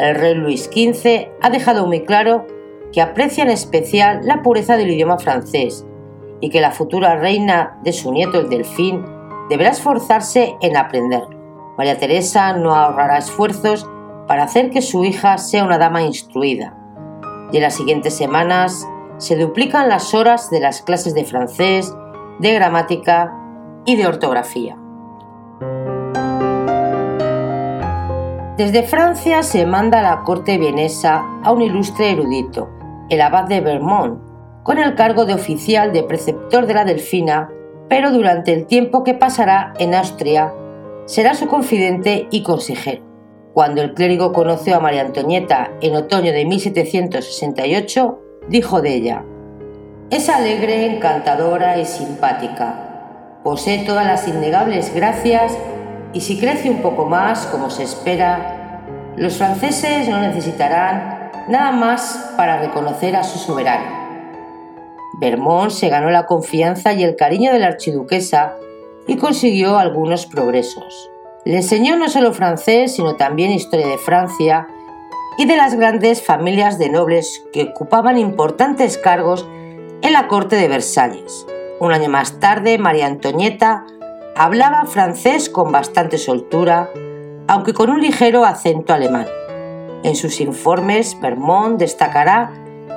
El 0.00 0.16
rey 0.16 0.34
Luis 0.34 0.64
XV 0.64 1.28
ha 1.40 1.48
dejado 1.48 1.86
muy 1.86 2.04
claro 2.04 2.48
que 2.92 3.00
aprecia 3.00 3.44
en 3.44 3.50
especial 3.50 4.22
la 4.24 4.42
pureza 4.42 4.76
del 4.76 4.90
idioma 4.90 5.16
francés 5.16 5.86
y 6.40 6.50
que 6.50 6.60
la 6.60 6.72
futura 6.72 7.14
reina 7.14 7.78
de 7.84 7.92
su 7.92 8.10
nieto 8.10 8.40
el 8.40 8.48
delfín 8.48 9.04
deberá 9.48 9.70
esforzarse 9.70 10.56
en 10.60 10.76
aprenderlo. 10.76 11.38
María 11.78 11.96
Teresa 11.96 12.52
no 12.54 12.74
ahorrará 12.74 13.18
esfuerzos 13.18 13.88
para 14.26 14.42
hacer 14.42 14.70
que 14.70 14.82
su 14.82 15.04
hija 15.04 15.38
sea 15.38 15.62
una 15.62 15.78
dama 15.78 16.02
instruida. 16.02 16.76
Y 17.52 17.58
en 17.58 17.62
las 17.62 17.76
siguientes 17.76 18.16
semanas 18.16 18.88
se 19.18 19.36
duplican 19.36 19.88
las 19.88 20.14
horas 20.14 20.50
de 20.50 20.58
las 20.58 20.82
clases 20.82 21.14
de 21.14 21.24
francés, 21.24 21.94
de 22.40 22.54
gramática 22.54 23.36
y 23.84 23.94
de 23.94 24.08
ortografía. 24.08 24.79
Desde 28.60 28.82
Francia 28.82 29.42
se 29.42 29.64
manda 29.64 30.00
a 30.00 30.02
la 30.02 30.22
corte 30.22 30.58
vienesa 30.58 31.24
a 31.42 31.50
un 31.50 31.62
ilustre 31.62 32.10
erudito, 32.10 32.68
el 33.08 33.22
abad 33.22 33.44
de 33.44 33.62
Vermont, 33.62 34.20
con 34.64 34.76
el 34.76 34.94
cargo 34.96 35.24
de 35.24 35.32
oficial 35.32 35.94
de 35.94 36.02
preceptor 36.02 36.66
de 36.66 36.74
la 36.74 36.84
Delfina, 36.84 37.48
pero 37.88 38.12
durante 38.12 38.52
el 38.52 38.66
tiempo 38.66 39.02
que 39.02 39.14
pasará 39.14 39.72
en 39.78 39.94
Austria 39.94 40.52
será 41.06 41.32
su 41.32 41.46
confidente 41.46 42.28
y 42.30 42.42
consejero. 42.42 43.02
Cuando 43.54 43.80
el 43.80 43.94
clérigo 43.94 44.34
conoció 44.34 44.76
a 44.76 44.80
María 44.80 45.06
Antonieta 45.06 45.70
en 45.80 45.96
otoño 45.96 46.30
de 46.30 46.44
1768, 46.44 48.18
dijo 48.50 48.82
de 48.82 48.94
ella, 48.94 49.24
es 50.10 50.28
alegre, 50.28 50.84
encantadora 50.84 51.78
y 51.78 51.86
simpática. 51.86 53.38
Posee 53.42 53.86
todas 53.86 54.04
las 54.04 54.28
innegables 54.28 54.94
gracias 54.94 55.56
y 56.12 56.20
si 56.20 56.38
crece 56.38 56.70
un 56.70 56.82
poco 56.82 57.06
más, 57.06 57.46
como 57.46 57.70
se 57.70 57.84
espera, 57.84 58.82
los 59.16 59.36
franceses 59.36 60.08
no 60.08 60.20
necesitarán 60.20 61.30
nada 61.48 61.72
más 61.72 62.32
para 62.36 62.60
reconocer 62.60 63.16
a 63.16 63.22
su 63.22 63.38
soberano. 63.38 64.00
Vermont 65.20 65.70
se 65.70 65.88
ganó 65.88 66.10
la 66.10 66.26
confianza 66.26 66.92
y 66.92 67.04
el 67.04 67.16
cariño 67.16 67.52
de 67.52 67.58
la 67.58 67.68
archiduquesa 67.68 68.54
y 69.06 69.16
consiguió 69.16 69.78
algunos 69.78 70.26
progresos. 70.26 71.10
Le 71.44 71.56
enseñó 71.56 71.96
no 71.96 72.08
solo 72.08 72.32
francés, 72.32 72.94
sino 72.94 73.16
también 73.16 73.50
historia 73.50 73.86
de 73.86 73.98
Francia 73.98 74.68
y 75.38 75.46
de 75.46 75.56
las 75.56 75.74
grandes 75.74 76.22
familias 76.22 76.78
de 76.78 76.90
nobles 76.90 77.44
que 77.52 77.64
ocupaban 77.64 78.18
importantes 78.18 78.98
cargos 78.98 79.46
en 80.02 80.12
la 80.12 80.28
corte 80.28 80.56
de 80.56 80.68
Versalles. 80.68 81.46
Un 81.80 81.92
año 81.92 82.08
más 82.08 82.40
tarde, 82.40 82.78
María 82.78 83.06
Antonieta 83.06 83.86
hablaba 84.40 84.86
francés 84.86 85.50
con 85.50 85.70
bastante 85.70 86.16
soltura, 86.16 86.88
aunque 87.46 87.74
con 87.74 87.90
un 87.90 88.00
ligero 88.00 88.46
acento 88.46 88.94
alemán. 88.94 89.26
En 90.02 90.16
sus 90.16 90.40
informes, 90.40 91.14
Vermont 91.20 91.78
destacará 91.78 92.50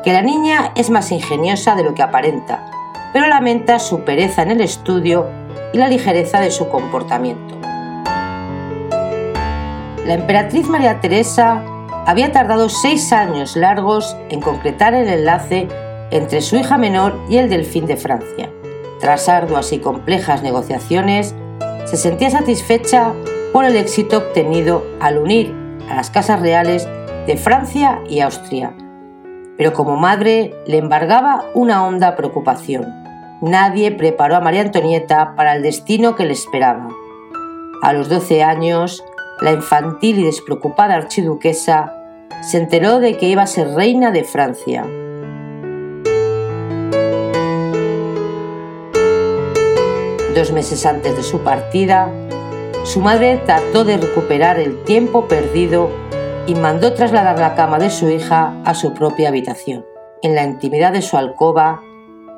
que 0.05 0.13
la 0.13 0.21
niña 0.21 0.71
es 0.75 0.89
más 0.89 1.11
ingeniosa 1.11 1.75
de 1.75 1.83
lo 1.83 1.95
que 1.95 2.01
aparenta, 2.01 2.65
pero 3.11 3.27
lamenta 3.27 3.79
su 3.79 4.05
pereza 4.05 4.43
en 4.43 4.51
el 4.51 4.61
estudio 4.61 5.27
y 5.73 5.79
la 5.79 5.89
ligereza 5.89 6.39
de 6.39 6.49
su 6.49 6.69
comportamiento. 6.69 7.57
La 10.05 10.13
emperatriz 10.13 10.69
María 10.69 11.01
Teresa 11.01 11.61
había 12.05 12.31
tardado 12.31 12.69
seis 12.69 13.11
años 13.11 13.57
largos 13.57 14.15
en 14.29 14.39
concretar 14.39 14.93
el 14.93 15.09
enlace 15.09 15.67
entre 16.09 16.39
su 16.39 16.55
hija 16.55 16.77
menor 16.77 17.19
y 17.27 17.35
el 17.35 17.49
delfín 17.49 17.85
de 17.85 17.97
Francia. 17.97 18.49
Tras 19.03 19.27
arduas 19.27 19.73
y 19.73 19.79
complejas 19.79 20.43
negociaciones, 20.43 21.35
se 21.83 21.97
sentía 21.97 22.29
satisfecha 22.29 23.11
por 23.51 23.65
el 23.65 23.75
éxito 23.75 24.19
obtenido 24.19 24.81
al 25.01 25.17
unir 25.17 25.53
a 25.89 25.95
las 25.95 26.09
casas 26.09 26.39
reales 26.39 26.87
de 27.27 27.35
Francia 27.35 28.01
y 28.07 28.21
Austria. 28.21 28.73
Pero 29.57 29.73
como 29.73 29.97
madre 29.97 30.55
le 30.65 30.77
embargaba 30.77 31.43
una 31.53 31.85
honda 31.85 32.15
preocupación. 32.15 32.85
Nadie 33.41 33.91
preparó 33.91 34.37
a 34.37 34.39
María 34.39 34.61
Antonieta 34.61 35.35
para 35.35 35.53
el 35.53 35.63
destino 35.63 36.15
que 36.15 36.23
le 36.23 36.31
esperaba. 36.31 36.87
A 37.81 37.91
los 37.91 38.07
12 38.07 38.41
años, 38.41 39.03
la 39.41 39.51
infantil 39.51 40.19
y 40.19 40.23
despreocupada 40.23 40.95
archiduquesa 40.95 41.93
se 42.41 42.57
enteró 42.57 43.01
de 43.01 43.17
que 43.17 43.27
iba 43.27 43.41
a 43.41 43.47
ser 43.47 43.67
reina 43.71 44.11
de 44.11 44.23
Francia. 44.23 44.85
Dos 50.35 50.51
meses 50.51 50.85
antes 50.87 51.15
de 51.15 51.21
su 51.21 51.41
partida, 51.43 52.11
su 52.85 53.01
madre 53.01 53.39
trató 53.45 53.83
de 53.83 53.97
recuperar 53.97 54.59
el 54.59 54.83
tiempo 54.83 55.27
perdido 55.27 55.91
y 56.47 56.55
mandó 56.55 56.95
trasladar 56.95 57.37
la 57.37 57.53
cama 57.53 57.77
de 57.77 57.91
su 57.91 58.09
hija 58.09 58.59
a 58.65 58.73
su 58.73 58.95
propia 58.95 59.29
habitación. 59.29 59.85
En 60.23 60.33
la 60.33 60.43
intimidad 60.43 60.91
de 60.91 61.03
su 61.03 61.17
alcoba, 61.17 61.81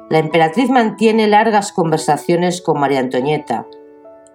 la 0.09 0.17
emperatriz 0.17 0.69
mantiene 0.69 1.27
largas 1.27 1.71
conversaciones 1.71 2.61
con 2.61 2.81
María 2.81 2.99
Antonieta 2.99 3.65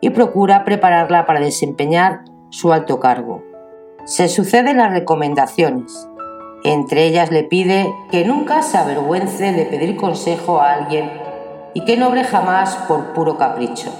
y 0.00 0.08
procura 0.08 0.64
prepararla 0.64 1.26
para 1.26 1.40
desempeñar 1.40 2.24
su 2.48 2.72
alto 2.72 2.98
cargo. 2.98 3.42
Se 4.06 4.28
suceden 4.28 4.78
las 4.78 4.90
recomendaciones. 4.90 6.08
Entre 6.64 7.04
ellas 7.04 7.30
le 7.30 7.44
pide 7.44 7.92
que 8.10 8.24
nunca 8.24 8.62
se 8.62 8.78
avergüence 8.78 9.52
de 9.52 9.66
pedir 9.66 9.96
consejo 9.96 10.60
a 10.60 10.72
alguien 10.72 11.10
y 11.74 11.84
que 11.84 11.96
no 11.96 12.08
obre 12.08 12.24
jamás 12.24 12.76
por 12.88 13.12
puro 13.12 13.38
capricho. 13.38 13.92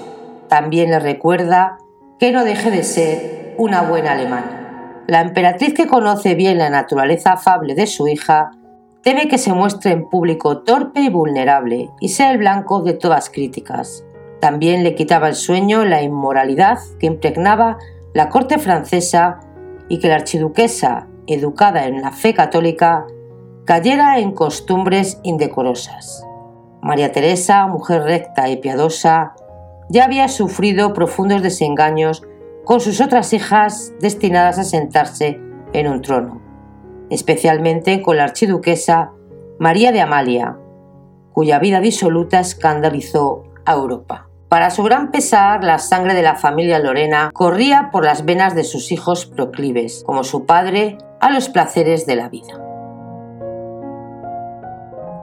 También 0.49 0.91
le 0.91 0.99
recuerda 0.99 1.79
que 2.19 2.33
no 2.33 2.45
deje 2.45 2.71
de 2.71 2.83
ser 2.83 3.55
una 3.59 3.83
buena 3.83 4.13
alemana. 4.13 5.05
La 5.07 5.21
emperatriz 5.21 5.75
que 5.75 5.87
conoce 5.87 6.35
bien 6.35 6.59
la 6.59 6.71
naturaleza 6.71 7.33
afable 7.33 7.75
de 7.75 7.87
su 7.87 8.09
hija 8.09 8.51
teme 9.03 9.29
que 9.29 9.39
se 9.39 9.53
muestre 9.53 9.93
en 9.93 10.09
público 10.09 10.63
torpe 10.63 11.01
y 11.01 11.09
vulnerable 11.09 11.91
y 12.01 12.09
sea 12.11 12.31
el 12.31 12.39
blanco 12.39 12.83
de 12.83 12.95
todas 12.95 13.31
críticas. 13.31 14.05
También 14.41 14.85
le 14.85 14.95
quitaba 14.95 15.29
el 15.29 15.35
sueño 15.35 15.85
la 15.85 16.03
inmoralidad 16.03 16.79
que 16.99 17.07
impregnaba 17.07 17.79
la 18.15 18.29
corte 18.29 18.59
francesa 18.59 19.41
y 19.89 19.99
que 19.99 20.09
la 20.09 20.17
archiduquesa, 20.17 21.09
educada 21.27 21.87
en 21.87 22.03
la 22.03 22.13
fe 22.13 22.35
católica, 22.35 23.07
cayera 23.65 24.19
en 24.19 24.33
costumbres 24.33 25.21
indecorosas. 25.23 26.27
María 26.83 27.13
Teresa, 27.13 27.67
mujer 27.67 28.03
recta 28.03 28.49
y 28.49 28.57
piadosa, 28.57 29.35
ya 29.89 30.05
había 30.05 30.29
sufrido 30.29 30.95
profundos 30.95 31.43
desengaños 31.43 32.23
con 32.65 32.81
sus 32.81 33.01
otras 33.01 33.33
hijas 33.33 33.93
destinadas 34.01 34.59
a 34.59 34.65
sentarse 34.65 35.41
en 35.73 35.89
un 35.89 36.03
trono, 36.03 36.41
especialmente 37.11 38.03
con 38.03 38.17
la 38.17 38.25
archiduquesa 38.25 39.13
María 39.59 39.93
de 39.93 40.01
Amalia, 40.01 40.57
cuya 41.33 41.59
vida 41.59 41.81
disoluta 41.81 42.41
escandalizó 42.41 43.45
a 43.65 43.75
Europa. 43.75 44.29
Para 44.49 44.71
su 44.71 44.83
gran 44.83 45.11
pesar, 45.11 45.63
la 45.63 45.79
sangre 45.79 46.15
de 46.15 46.23
la 46.23 46.35
familia 46.35 46.79
Lorena 46.81 47.31
corría 47.33 47.91
por 47.93 48.05
las 48.05 48.25
venas 48.25 48.55
de 48.55 48.65
sus 48.65 48.91
hijos 48.91 49.27
proclives, 49.27 50.03
como 50.05 50.25
su 50.25 50.45
padre, 50.45 50.99
a 51.21 51.31
los 51.31 51.49
placeres 51.49 52.07
de 52.07 52.17
la 52.17 52.29
vida. 52.29 52.70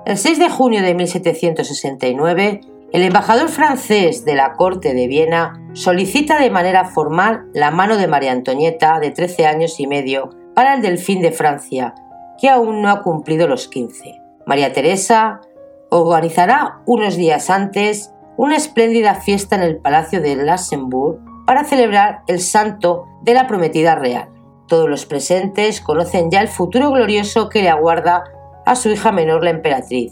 El 0.08 0.18
6 0.18 0.40
de 0.40 0.50
junio 0.50 0.82
de 0.84 0.94
1769, 0.94 2.62
el 2.94 3.04
embajador 3.04 3.50
francés 3.50 4.24
de 4.24 4.36
la 4.36 4.54
corte 4.54 4.94
de 4.94 5.06
Viena 5.06 5.62
solicita 5.74 6.40
de 6.40 6.50
manera 6.50 6.86
formal 6.86 7.48
la 7.54 7.72
mano 7.72 7.98
de 7.98 8.08
María 8.08 8.32
Antonieta, 8.32 9.02
de 9.02 9.12
13 9.12 9.46
años 9.48 9.82
y 9.82 9.86
medio, 9.86 10.30
para 10.56 10.76
el 10.76 10.82
delfín 10.82 11.20
de 11.20 11.34
Francia, 11.34 11.94
que 12.40 12.48
aún 12.48 12.82
no 12.82 12.90
ha 12.90 13.02
cumplido 13.04 13.50
los 13.50 13.68
15. 13.68 14.22
María 14.46 14.72
Teresa 14.72 15.42
organizará 15.90 16.80
unos 16.86 17.18
días 17.18 17.50
antes 17.50 18.14
una 18.38 18.56
espléndida 18.56 19.14
fiesta 19.16 19.58
en 19.58 19.64
el 19.64 19.80
Palacio 19.80 20.22
de 20.22 20.38
Lassenburg 20.38 21.20
para 21.46 21.66
celebrar 21.66 22.22
el 22.28 22.40
santo 22.40 23.04
de 23.24 23.34
la 23.34 23.46
prometida 23.46 23.96
real. 23.96 24.30
Todos 24.70 24.90
los 24.90 25.06
presentes 25.06 25.82
conocen 25.82 26.32
ya 26.32 26.40
el 26.40 26.48
futuro 26.48 26.92
glorioso 26.92 27.50
que 27.50 27.62
le 27.62 27.70
aguarda 27.70 28.24
a 28.68 28.76
su 28.76 28.90
hija 28.90 29.12
menor 29.12 29.44
la 29.44 29.52
emperatriz, 29.52 30.12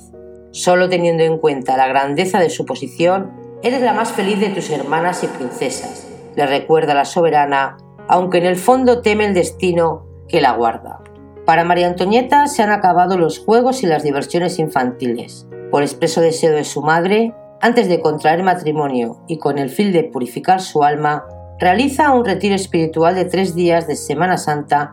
Solo 0.56 0.88
teniendo 0.88 1.24
en 1.24 1.38
cuenta 1.38 1.76
la 1.76 1.90
grandeza 1.90 2.40
de 2.40 2.50
su 2.50 2.66
posición, 2.66 3.34
eres 3.62 3.82
la 3.82 3.92
más 3.92 4.14
feliz 4.14 4.40
de 4.40 4.48
tus 4.48 4.70
hermanas 4.70 5.22
y 5.22 5.28
princesas, 5.28 6.08
le 6.38 6.48
recuerda 6.48 6.94
la 6.94 7.04
soberana, 7.04 7.76
aunque 8.08 8.38
en 8.38 8.46
el 8.46 8.56
fondo 8.56 9.02
teme 9.02 9.26
el 9.26 9.34
destino 9.34 10.06
que 10.30 10.40
la 10.40 10.54
guarda. 10.54 11.02
Para 11.46 11.66
María 11.66 11.88
Antonieta 11.88 12.48
se 12.48 12.64
han 12.64 12.72
acabado 12.72 13.18
los 13.18 13.40
juegos 13.40 13.84
y 13.84 13.88
las 13.88 14.04
diversiones 14.04 14.58
infantiles. 14.58 15.46
Por 15.72 15.84
expreso 15.84 16.22
deseo 16.22 16.54
de 16.54 16.64
su 16.64 16.82
madre, 16.82 17.36
antes 17.60 17.90
de 17.90 18.00
contraer 18.00 18.42
matrimonio 18.42 19.26
y 19.28 19.40
con 19.40 19.58
el 19.58 19.70
fin 19.70 19.92
de 19.92 20.06
purificar 20.06 20.62
su 20.62 20.86
alma, 20.86 21.26
realiza 21.60 22.14
un 22.14 22.24
retiro 22.24 22.56
espiritual 22.56 23.16
de 23.16 23.26
tres 23.26 23.56
días 23.56 23.88
de 23.90 23.98
Semana 23.98 24.38
Santa 24.38 24.92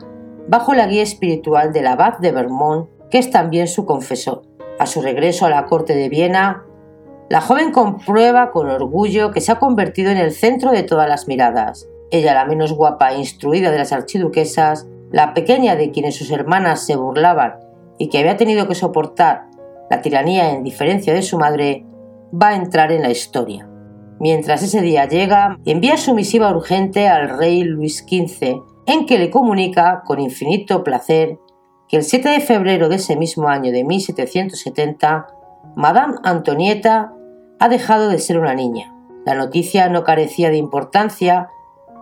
bajo 0.49 0.75
la 0.75 0.89
guía 0.89 1.05
espiritual 1.05 1.73
del 1.73 1.87
abad 1.87 2.19
de 2.19 2.33
Vermont, 2.33 2.89
que 3.13 3.19
es 3.19 3.31
también 3.31 3.69
su 3.69 3.85
confesor. 3.85 4.43
A 4.79 4.87
su 4.87 5.03
regreso 5.03 5.45
a 5.45 5.51
la 5.51 5.67
corte 5.67 5.95
de 5.95 6.09
Viena, 6.09 6.65
la 7.29 7.43
joven 7.43 7.71
comprueba 7.71 8.51
con 8.51 8.71
orgullo 8.71 9.33
que 9.33 9.43
se 9.43 9.53
ha 9.53 9.59
convertido 9.59 10.11
en 10.11 10.17
el 10.17 10.33
centro 10.33 10.71
de 10.73 10.83
todas 10.83 11.07
las 11.07 11.29
miradas. 11.29 11.87
Ella, 12.11 12.33
la 12.33 12.47
menos 12.47 12.73
guapa 12.73 13.13
e 13.13 13.19
instruida 13.19 13.71
de 13.71 13.77
las 13.77 13.93
archiduquesas, 13.93 14.87
la 15.11 15.35
pequeña 15.35 15.77
de 15.77 15.91
quienes 15.91 16.17
sus 16.17 16.31
hermanas 16.31 16.87
se 16.87 16.97
burlaban 16.97 17.57
y 17.99 18.09
que 18.09 18.19
había 18.19 18.39
tenido 18.39 18.67
que 18.67 18.75
soportar 18.75 19.45
la 19.91 20.01
tiranía 20.01 20.51
en 20.51 20.65
diferencia 20.65 21.13
de 21.13 21.21
su 21.21 21.39
madre, 21.39 21.85
va 22.33 22.49
a 22.49 22.57
entrar 22.57 22.93
en 22.93 23.03
la 23.03 23.11
historia. 23.11 23.69
Mientras 24.21 24.63
ese 24.63 24.81
día 24.81 25.07
llega, 25.07 25.59
envía 25.67 25.99
su 25.99 26.15
misiva 26.15 26.51
urgente 26.51 27.09
al 27.09 27.29
rey 27.29 27.63
Luis 27.63 27.99
XV, 27.99 28.63
en 28.87 29.05
que 29.05 29.19
le 29.19 29.31
comunica 29.31 30.03
con 30.07 30.19
infinito 30.19 30.83
placer 30.83 31.39
que 31.93 31.99
el 31.99 32.05
7 32.05 32.31
de 32.31 32.41
febrero 32.41 32.89
de 32.89 32.97
ese 32.97 33.17
mismo 33.17 33.49
año 33.49 33.71
de 33.71 33.85
1770, 33.85 35.27
Madame 35.77 36.15
Antonieta 36.25 37.13
ha 37.59 37.69
dejado 37.69 38.09
de 38.09 38.19
ser 38.19 38.39
una 38.39 38.55
niña. 38.55 38.95
La 39.27 39.35
noticia 39.35 39.91
no 39.91 40.03
carecía 40.03 40.49
de 40.49 40.57
importancia 40.57 41.51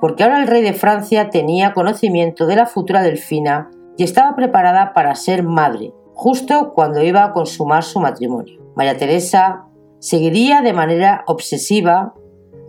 porque 0.01 0.23
ahora 0.23 0.43
el 0.43 0.47
rey 0.47 0.63
de 0.63 0.75
Francia 0.75 1.31
tenía 1.31 1.73
conocimiento 1.73 2.47
de 2.47 2.55
la 2.55 2.67
futura 2.67 3.03
delfina 3.03 3.69
y 3.97 4.05
estaba 4.05 4.37
preparada 4.37 4.93
para 4.93 5.17
ser 5.17 5.43
madre, 5.43 5.93
justo 6.15 6.73
cuando 6.73 7.03
iba 7.03 7.25
a 7.25 7.33
consumar 7.33 7.83
su 7.83 7.99
matrimonio. 7.99 8.61
María 8.77 8.97
Teresa 8.97 9.65
seguiría 9.99 10.63
de 10.63 10.73
manera 10.73 11.25
obsesiva, 11.27 12.15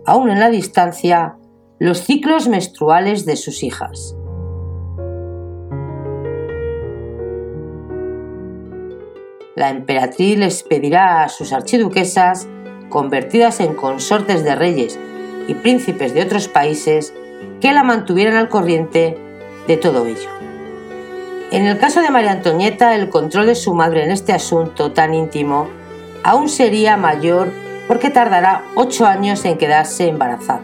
aún 0.06 0.28
en 0.28 0.40
la 0.40 0.50
distancia, 0.50 1.36
los 1.78 2.00
ciclos 2.00 2.48
menstruales 2.48 3.24
de 3.26 3.36
sus 3.36 3.62
hijas. 3.62 4.16
La 9.54 9.70
emperatriz 9.70 10.38
les 10.38 10.62
pedirá 10.62 11.22
a 11.22 11.28
sus 11.28 11.52
archiduquesas, 11.52 12.48
convertidas 12.88 13.60
en 13.60 13.74
consortes 13.74 14.44
de 14.44 14.54
reyes 14.54 14.98
y 15.48 15.54
príncipes 15.54 16.14
de 16.14 16.22
otros 16.22 16.48
países, 16.48 17.12
que 17.60 17.72
la 17.72 17.82
mantuvieran 17.82 18.36
al 18.36 18.48
corriente 18.48 19.16
de 19.66 19.76
todo 19.76 20.06
ello. 20.06 20.30
En 21.50 21.66
el 21.66 21.78
caso 21.78 22.00
de 22.00 22.10
María 22.10 22.32
Antonieta, 22.32 22.94
el 22.94 23.10
control 23.10 23.46
de 23.46 23.54
su 23.54 23.74
madre 23.74 24.04
en 24.04 24.10
este 24.10 24.32
asunto 24.32 24.92
tan 24.92 25.12
íntimo 25.12 25.68
aún 26.24 26.48
sería 26.48 26.96
mayor 26.96 27.52
porque 27.88 28.10
tardará 28.10 28.64
ocho 28.74 29.06
años 29.06 29.44
en 29.44 29.58
quedarse 29.58 30.08
embarazada. 30.08 30.62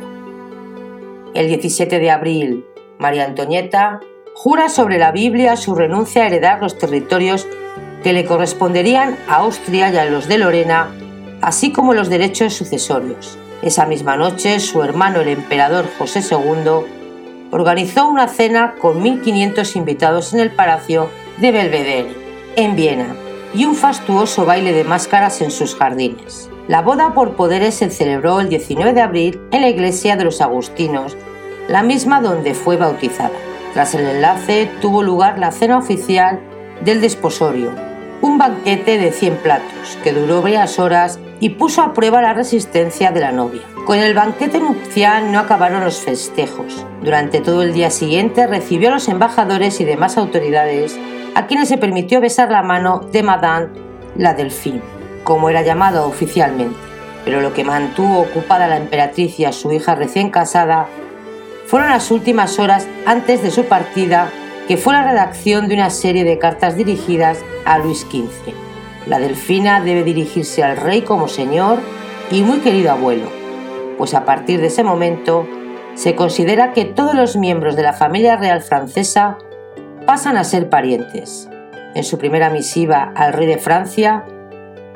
El 1.34 1.48
17 1.48 1.98
de 1.98 2.10
abril, 2.10 2.64
María 2.98 3.26
Antonieta 3.26 4.00
jura 4.34 4.68
sobre 4.68 4.98
la 4.98 5.12
Biblia 5.12 5.56
su 5.56 5.74
renuncia 5.74 6.22
a 6.22 6.26
heredar 6.26 6.62
los 6.62 6.78
territorios 6.78 7.46
que 8.02 8.12
le 8.12 8.24
corresponderían 8.24 9.16
a 9.28 9.36
Austria 9.36 9.90
y 9.92 9.96
a 9.96 10.04
los 10.04 10.28
de 10.28 10.38
Lorena, 10.38 10.90
así 11.40 11.72
como 11.72 11.94
los 11.94 12.08
derechos 12.08 12.54
sucesorios. 12.54 13.38
Esa 13.62 13.86
misma 13.86 14.16
noche, 14.16 14.60
su 14.60 14.82
hermano 14.82 15.20
el 15.20 15.28
emperador 15.28 15.86
José 15.98 16.20
II 16.20 16.86
organizó 17.50 18.06
una 18.08 18.28
cena 18.28 18.74
con 18.80 19.02
1.500 19.02 19.76
invitados 19.76 20.34
en 20.34 20.40
el 20.40 20.50
Palacio 20.50 21.10
de 21.38 21.50
Belvedere, 21.50 22.14
en 22.56 22.76
Viena, 22.76 23.16
y 23.54 23.64
un 23.64 23.74
fastuoso 23.74 24.44
baile 24.44 24.72
de 24.72 24.84
máscaras 24.84 25.40
en 25.40 25.50
sus 25.50 25.74
jardines. 25.74 26.50
La 26.68 26.82
boda 26.82 27.14
por 27.14 27.34
poderes 27.34 27.74
se 27.74 27.90
celebró 27.90 28.40
el 28.40 28.48
19 28.48 28.92
de 28.92 29.00
abril 29.00 29.40
en 29.52 29.62
la 29.62 29.70
iglesia 29.70 30.16
de 30.16 30.24
los 30.24 30.40
Agustinos, 30.40 31.16
la 31.66 31.82
misma 31.82 32.20
donde 32.20 32.54
fue 32.54 32.76
bautizada. 32.76 33.32
Tras 33.72 33.94
el 33.94 34.06
enlace 34.06 34.70
tuvo 34.80 35.02
lugar 35.02 35.38
la 35.38 35.50
cena 35.50 35.78
oficial 35.78 36.40
del 36.84 37.00
desposorio, 37.00 37.87
un 38.20 38.38
banquete 38.38 38.98
de 38.98 39.12
100 39.12 39.36
platos 39.36 39.98
que 40.02 40.12
duró 40.12 40.42
varias 40.42 40.78
horas 40.78 41.20
y 41.40 41.50
puso 41.50 41.82
a 41.82 41.94
prueba 41.94 42.20
la 42.20 42.34
resistencia 42.34 43.12
de 43.12 43.20
la 43.20 43.32
novia. 43.32 43.62
Con 43.86 43.98
el 43.98 44.14
banquete 44.14 44.58
nupcial 44.60 45.30
no 45.30 45.38
acabaron 45.38 45.84
los 45.84 45.98
festejos. 46.00 46.84
Durante 47.02 47.40
todo 47.40 47.62
el 47.62 47.72
día 47.72 47.90
siguiente 47.90 48.46
recibió 48.46 48.88
a 48.88 48.92
los 48.92 49.08
embajadores 49.08 49.80
y 49.80 49.84
demás 49.84 50.18
autoridades 50.18 50.98
a 51.34 51.46
quienes 51.46 51.68
se 51.68 51.78
permitió 51.78 52.20
besar 52.20 52.50
la 52.50 52.62
mano 52.62 53.00
de 53.12 53.22
Madame 53.22 53.68
la 54.16 54.34
Delfín, 54.34 54.82
como 55.22 55.48
era 55.48 55.62
llamado 55.62 56.06
oficialmente. 56.06 56.76
Pero 57.24 57.40
lo 57.40 57.52
que 57.52 57.64
mantuvo 57.64 58.20
ocupada 58.20 58.66
la 58.66 58.78
emperatriz 58.78 59.38
y 59.38 59.44
a 59.44 59.52
su 59.52 59.70
hija 59.72 59.94
recién 59.94 60.30
casada 60.30 60.88
fueron 61.66 61.90
las 61.90 62.10
últimas 62.10 62.58
horas 62.58 62.88
antes 63.06 63.42
de 63.42 63.50
su 63.50 63.64
partida 63.66 64.30
que 64.68 64.76
fue 64.76 64.92
la 64.92 65.02
redacción 65.02 65.66
de 65.66 65.74
una 65.74 65.88
serie 65.88 66.24
de 66.24 66.38
cartas 66.38 66.76
dirigidas 66.76 67.42
a 67.64 67.78
Luis 67.78 68.00
XV. 68.00 68.52
La 69.06 69.18
delfina 69.18 69.80
debe 69.80 70.04
dirigirse 70.04 70.62
al 70.62 70.76
rey 70.76 71.00
como 71.00 71.26
señor 71.26 71.78
y 72.30 72.42
muy 72.42 72.58
querido 72.58 72.92
abuelo, 72.92 73.30
pues 73.96 74.12
a 74.12 74.26
partir 74.26 74.60
de 74.60 74.66
ese 74.66 74.84
momento 74.84 75.46
se 75.94 76.14
considera 76.14 76.74
que 76.74 76.84
todos 76.84 77.14
los 77.14 77.34
miembros 77.34 77.76
de 77.76 77.82
la 77.82 77.94
familia 77.94 78.36
real 78.36 78.60
francesa 78.60 79.38
pasan 80.04 80.36
a 80.36 80.44
ser 80.44 80.68
parientes. 80.68 81.48
En 81.94 82.04
su 82.04 82.18
primera 82.18 82.50
misiva 82.50 83.10
al 83.16 83.32
rey 83.32 83.46
de 83.46 83.56
Francia, 83.56 84.26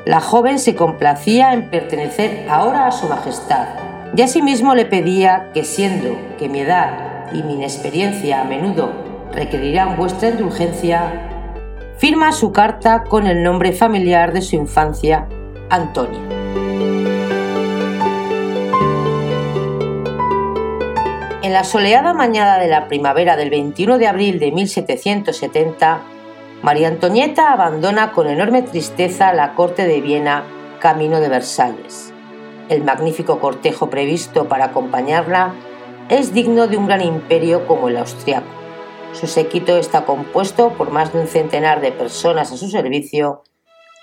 la 0.04 0.20
joven 0.20 0.58
se 0.58 0.74
complacía 0.74 1.54
en 1.54 1.70
pertenecer 1.70 2.46
ahora 2.50 2.86
a 2.86 2.92
su 2.92 3.08
majestad 3.08 3.68
y 4.14 4.20
asimismo 4.20 4.74
le 4.74 4.84
pedía 4.84 5.50
que 5.54 5.64
siendo 5.64 6.14
que 6.38 6.50
mi 6.50 6.60
edad 6.60 7.32
y 7.32 7.42
mi 7.42 7.54
inexperiencia 7.54 8.42
a 8.42 8.44
menudo 8.44 9.11
requerirán 9.32 9.96
vuestra 9.96 10.28
indulgencia, 10.28 11.28
firma 11.96 12.32
su 12.32 12.52
carta 12.52 13.04
con 13.04 13.26
el 13.26 13.42
nombre 13.42 13.72
familiar 13.72 14.32
de 14.32 14.42
su 14.42 14.56
infancia, 14.56 15.26
Antonia. 15.70 16.20
En 21.42 21.52
la 21.52 21.64
soleada 21.64 22.14
mañana 22.14 22.58
de 22.58 22.68
la 22.68 22.86
primavera 22.86 23.36
del 23.36 23.50
21 23.50 23.98
de 23.98 24.06
abril 24.06 24.38
de 24.38 24.52
1770, 24.52 26.00
María 26.62 26.88
Antonieta 26.88 27.52
abandona 27.52 28.12
con 28.12 28.28
enorme 28.28 28.62
tristeza 28.62 29.32
la 29.32 29.54
corte 29.54 29.86
de 29.86 30.00
Viena 30.00 30.44
camino 30.78 31.20
de 31.20 31.28
Versalles. 31.28 32.12
El 32.68 32.84
magnífico 32.84 33.40
cortejo 33.40 33.90
previsto 33.90 34.48
para 34.48 34.66
acompañarla 34.66 35.54
es 36.08 36.32
digno 36.32 36.68
de 36.68 36.76
un 36.76 36.86
gran 36.86 37.00
imperio 37.00 37.66
como 37.66 37.88
el 37.88 37.96
austriaco. 37.96 38.61
Su 39.12 39.26
séquito 39.26 39.76
está 39.76 40.04
compuesto 40.04 40.70
por 40.70 40.90
más 40.90 41.12
de 41.12 41.20
un 41.20 41.28
centenar 41.28 41.80
de 41.80 41.92
personas 41.92 42.50
a 42.50 42.56
su 42.56 42.68
servicio, 42.68 43.42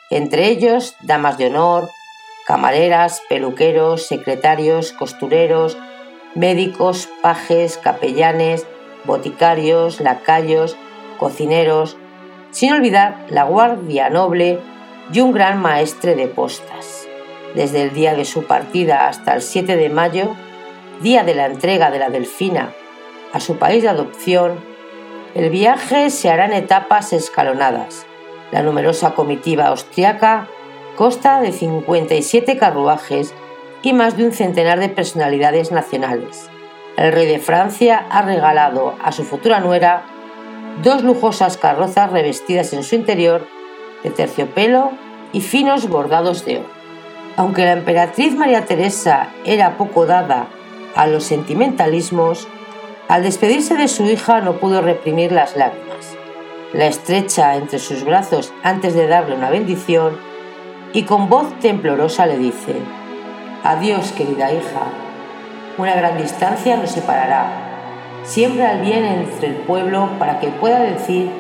entre 0.09 0.47
ellos 0.47 0.95
damas 1.01 1.37
de 1.37 1.47
honor, 1.47 1.89
camareras, 2.45 3.21
peluqueros, 3.27 4.07
secretarios, 4.07 4.91
costureros, 4.91 5.77
médicos, 6.35 7.09
pajes, 7.21 7.77
capellanes, 7.77 8.65
boticarios, 9.05 9.99
lacayos, 9.99 10.77
cocineros, 11.17 11.97
sin 12.51 12.73
olvidar 12.73 13.25
la 13.29 13.43
guardia 13.43 14.09
noble 14.09 14.59
y 15.11 15.19
un 15.21 15.31
gran 15.31 15.61
maestre 15.61 16.15
de 16.15 16.27
postas. 16.27 17.07
Desde 17.55 17.81
el 17.81 17.93
día 17.93 18.13
de 18.13 18.25
su 18.25 18.43
partida 18.43 19.07
hasta 19.07 19.33
el 19.33 19.41
7 19.41 19.75
de 19.75 19.89
mayo, 19.89 20.35
día 21.01 21.23
de 21.23 21.33
la 21.33 21.47
entrega 21.47 21.89
de 21.89 21.99
la 21.99 22.09
delfina 22.09 22.73
a 23.33 23.39
su 23.39 23.57
país 23.57 23.83
de 23.83 23.89
adopción, 23.89 24.68
el 25.35 25.49
viaje 25.49 26.09
se 26.09 26.29
hará 26.29 26.45
en 26.45 26.53
etapas 26.53 27.13
escalonadas. 27.13 28.05
La 28.51 28.63
numerosa 28.63 29.13
comitiva 29.13 29.67
austriaca 29.67 30.47
consta 30.95 31.39
de 31.39 31.51
57 31.51 32.57
carruajes 32.57 33.33
y 33.81 33.93
más 33.93 34.17
de 34.17 34.25
un 34.25 34.31
centenar 34.31 34.79
de 34.79 34.89
personalidades 34.89 35.71
nacionales. 35.71 36.49
El 36.97 37.13
rey 37.13 37.27
de 37.27 37.39
Francia 37.39 38.05
ha 38.09 38.21
regalado 38.23 38.95
a 39.01 39.11
su 39.11 39.23
futura 39.23 39.59
nuera 39.59 40.03
dos 40.83 41.03
lujosas 41.03 41.57
carrozas 41.57 42.11
revestidas 42.11 42.73
en 42.73 42.83
su 42.83 42.95
interior 42.95 43.47
de 44.03 44.09
terciopelo 44.09 44.91
y 45.31 45.41
finos 45.41 45.87
bordados 45.87 46.43
de 46.45 46.57
oro. 46.57 46.69
Aunque 47.37 47.63
la 47.63 47.73
emperatriz 47.73 48.35
María 48.35 48.65
Teresa 48.65 49.29
era 49.45 49.77
poco 49.77 50.05
dada 50.05 50.47
a 50.95 51.07
los 51.07 51.23
sentimentalismos, 51.23 52.47
al 53.09 53.23
despedirse 53.23 53.75
de 53.75 53.87
su 53.87 54.05
hija 54.05 54.39
no 54.39 54.59
pudo 54.59 54.83
reprimir 54.83 55.31
las 55.31 55.57
lágrimas. 55.57 56.15
La 56.73 56.85
estrecha 56.85 57.55
entre 57.55 57.79
sus 57.79 58.05
brazos 58.05 58.53
antes 58.61 58.93
de 58.93 59.07
darle 59.07 59.35
una 59.35 59.49
bendición 59.49 60.15
y 60.93 61.03
con 61.03 61.27
voz 61.27 61.59
temblorosa 61.59 62.27
le 62.27 62.37
dice, 62.37 62.75
Adiós 63.63 64.11
querida 64.11 64.53
hija, 64.53 64.83
una 65.79 65.95
gran 65.95 66.19
distancia 66.19 66.77
nos 66.77 66.91
separará. 66.91 67.47
Siembra 68.23 68.73
el 68.73 68.81
bien 68.81 69.03
entre 69.03 69.47
el 69.47 69.55
pueblo 69.55 70.11
para 70.19 70.39
que 70.39 70.49
pueda 70.49 70.79
decir 70.79 71.31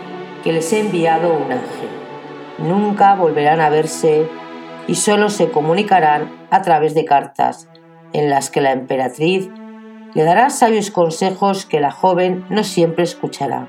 que 0.43 0.51
les 0.51 0.73
he 0.73 0.79
enviado 0.79 1.33
un 1.33 1.51
ángel. 1.51 1.89
Nunca 2.57 3.13
volverán 3.13 3.61
a 3.61 3.69
verse 3.69 4.27
y 4.87 4.95
solo 4.95 5.29
se 5.29 5.51
comunicarán 5.51 6.31
a 6.49 6.63
través 6.63 6.95
de 6.95 7.05
cartas, 7.05 7.69
en 8.11 8.31
las 8.31 8.49
que 8.49 8.59
la 8.59 8.71
emperatriz 8.71 9.51
le 10.13 10.23
dará 10.23 10.49
sabios 10.49 10.91
consejos 10.91 11.65
que 11.65 11.79
la 11.79 11.91
joven 11.91 12.45
no 12.49 12.63
siempre 12.63 13.03
escuchará. 13.03 13.67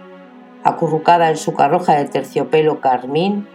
Acurrucada 0.64 1.30
en 1.30 1.36
su 1.36 1.54
carroja 1.54 1.94
de 1.96 2.06
terciopelo 2.06 2.80
carmín, 2.80 3.46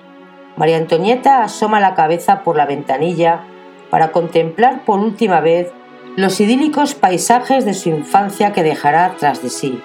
María 0.55 0.77
Antonieta 0.77 1.43
asoma 1.43 1.79
la 1.79 1.95
cabeza 1.95 2.43
por 2.43 2.55
la 2.55 2.65
ventanilla 2.65 3.41
para 3.89 4.11
contemplar 4.11 4.86
por 4.86 4.99
última 4.99 5.41
vez 5.41 5.71
los 6.15 6.39
idílicos 6.39 6.95
paisajes 6.95 7.65
de 7.65 7.73
su 7.73 7.89
infancia 7.89 8.53
que 8.53 8.63
dejará 8.63 9.15
tras 9.19 9.41
de 9.41 9.49
sí. 9.49 9.81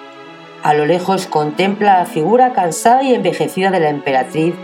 A 0.63 0.73
lo 0.73 0.85
lejos 0.85 1.27
contempla 1.27 1.99
la 1.99 2.05
figura 2.05 2.53
cansada 2.53 3.03
y 3.03 3.13
envejecida 3.13 3.71
de 3.71 3.79
la 3.79 3.89
emperatriz 3.89 4.55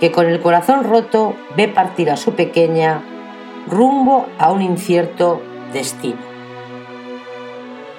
que 0.00 0.10
con 0.10 0.26
el 0.26 0.40
corazón 0.40 0.84
roto 0.84 1.36
ve 1.56 1.68
partir 1.68 2.10
a 2.10 2.16
su 2.16 2.34
pequeña 2.34 3.02
rumbo 3.68 4.26
a 4.38 4.50
un 4.50 4.62
incierto 4.62 5.42
destino. 5.72 6.31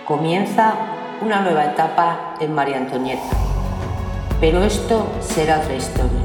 Comienza 0.06 0.74
una 1.22 1.40
nueva 1.40 1.64
etapa 1.64 2.36
en 2.42 2.54
María 2.54 2.76
Antonieta, 2.76 3.22
pero 4.42 4.62
esto 4.62 5.08
será 5.22 5.62
otra 5.62 5.76
historia. 5.76 6.20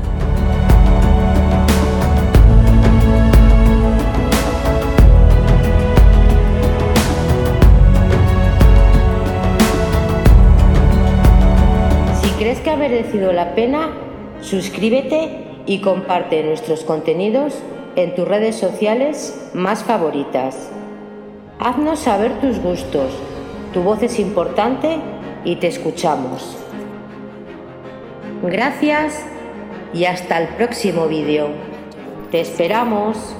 Si 12.21 12.31
crees 12.31 12.59
que 12.59 12.71
ha 12.71 12.77
merecido 12.77 13.33
la 13.33 13.55
pena, 13.55 13.91
suscríbete 14.41 15.63
y 15.67 15.83
comparte 15.83 16.43
nuestros 16.43 16.83
contenidos 16.83 17.55
en 17.95 18.17
tus 18.17 18.27
redes 18.27 18.57
sociales 18.57 19.51
más 19.55 19.85
favoritas. 19.85 20.69
Haznos 21.61 22.01
saber 22.01 22.41
tus 22.41 22.59
gustos, 22.61 23.13
tu 23.73 23.83
voz 23.83 24.03
es 24.03 24.19
importante 24.19 24.99
y 25.45 25.57
te 25.57 25.69
escuchamos. 25.69 26.57
Gracias 28.43 29.25
y 29.93 30.05
hasta 30.05 30.39
el 30.39 30.49
próximo 30.49 31.07
vídeo. 31.09 31.49
Te 32.31 32.41
esperamos. 32.41 33.35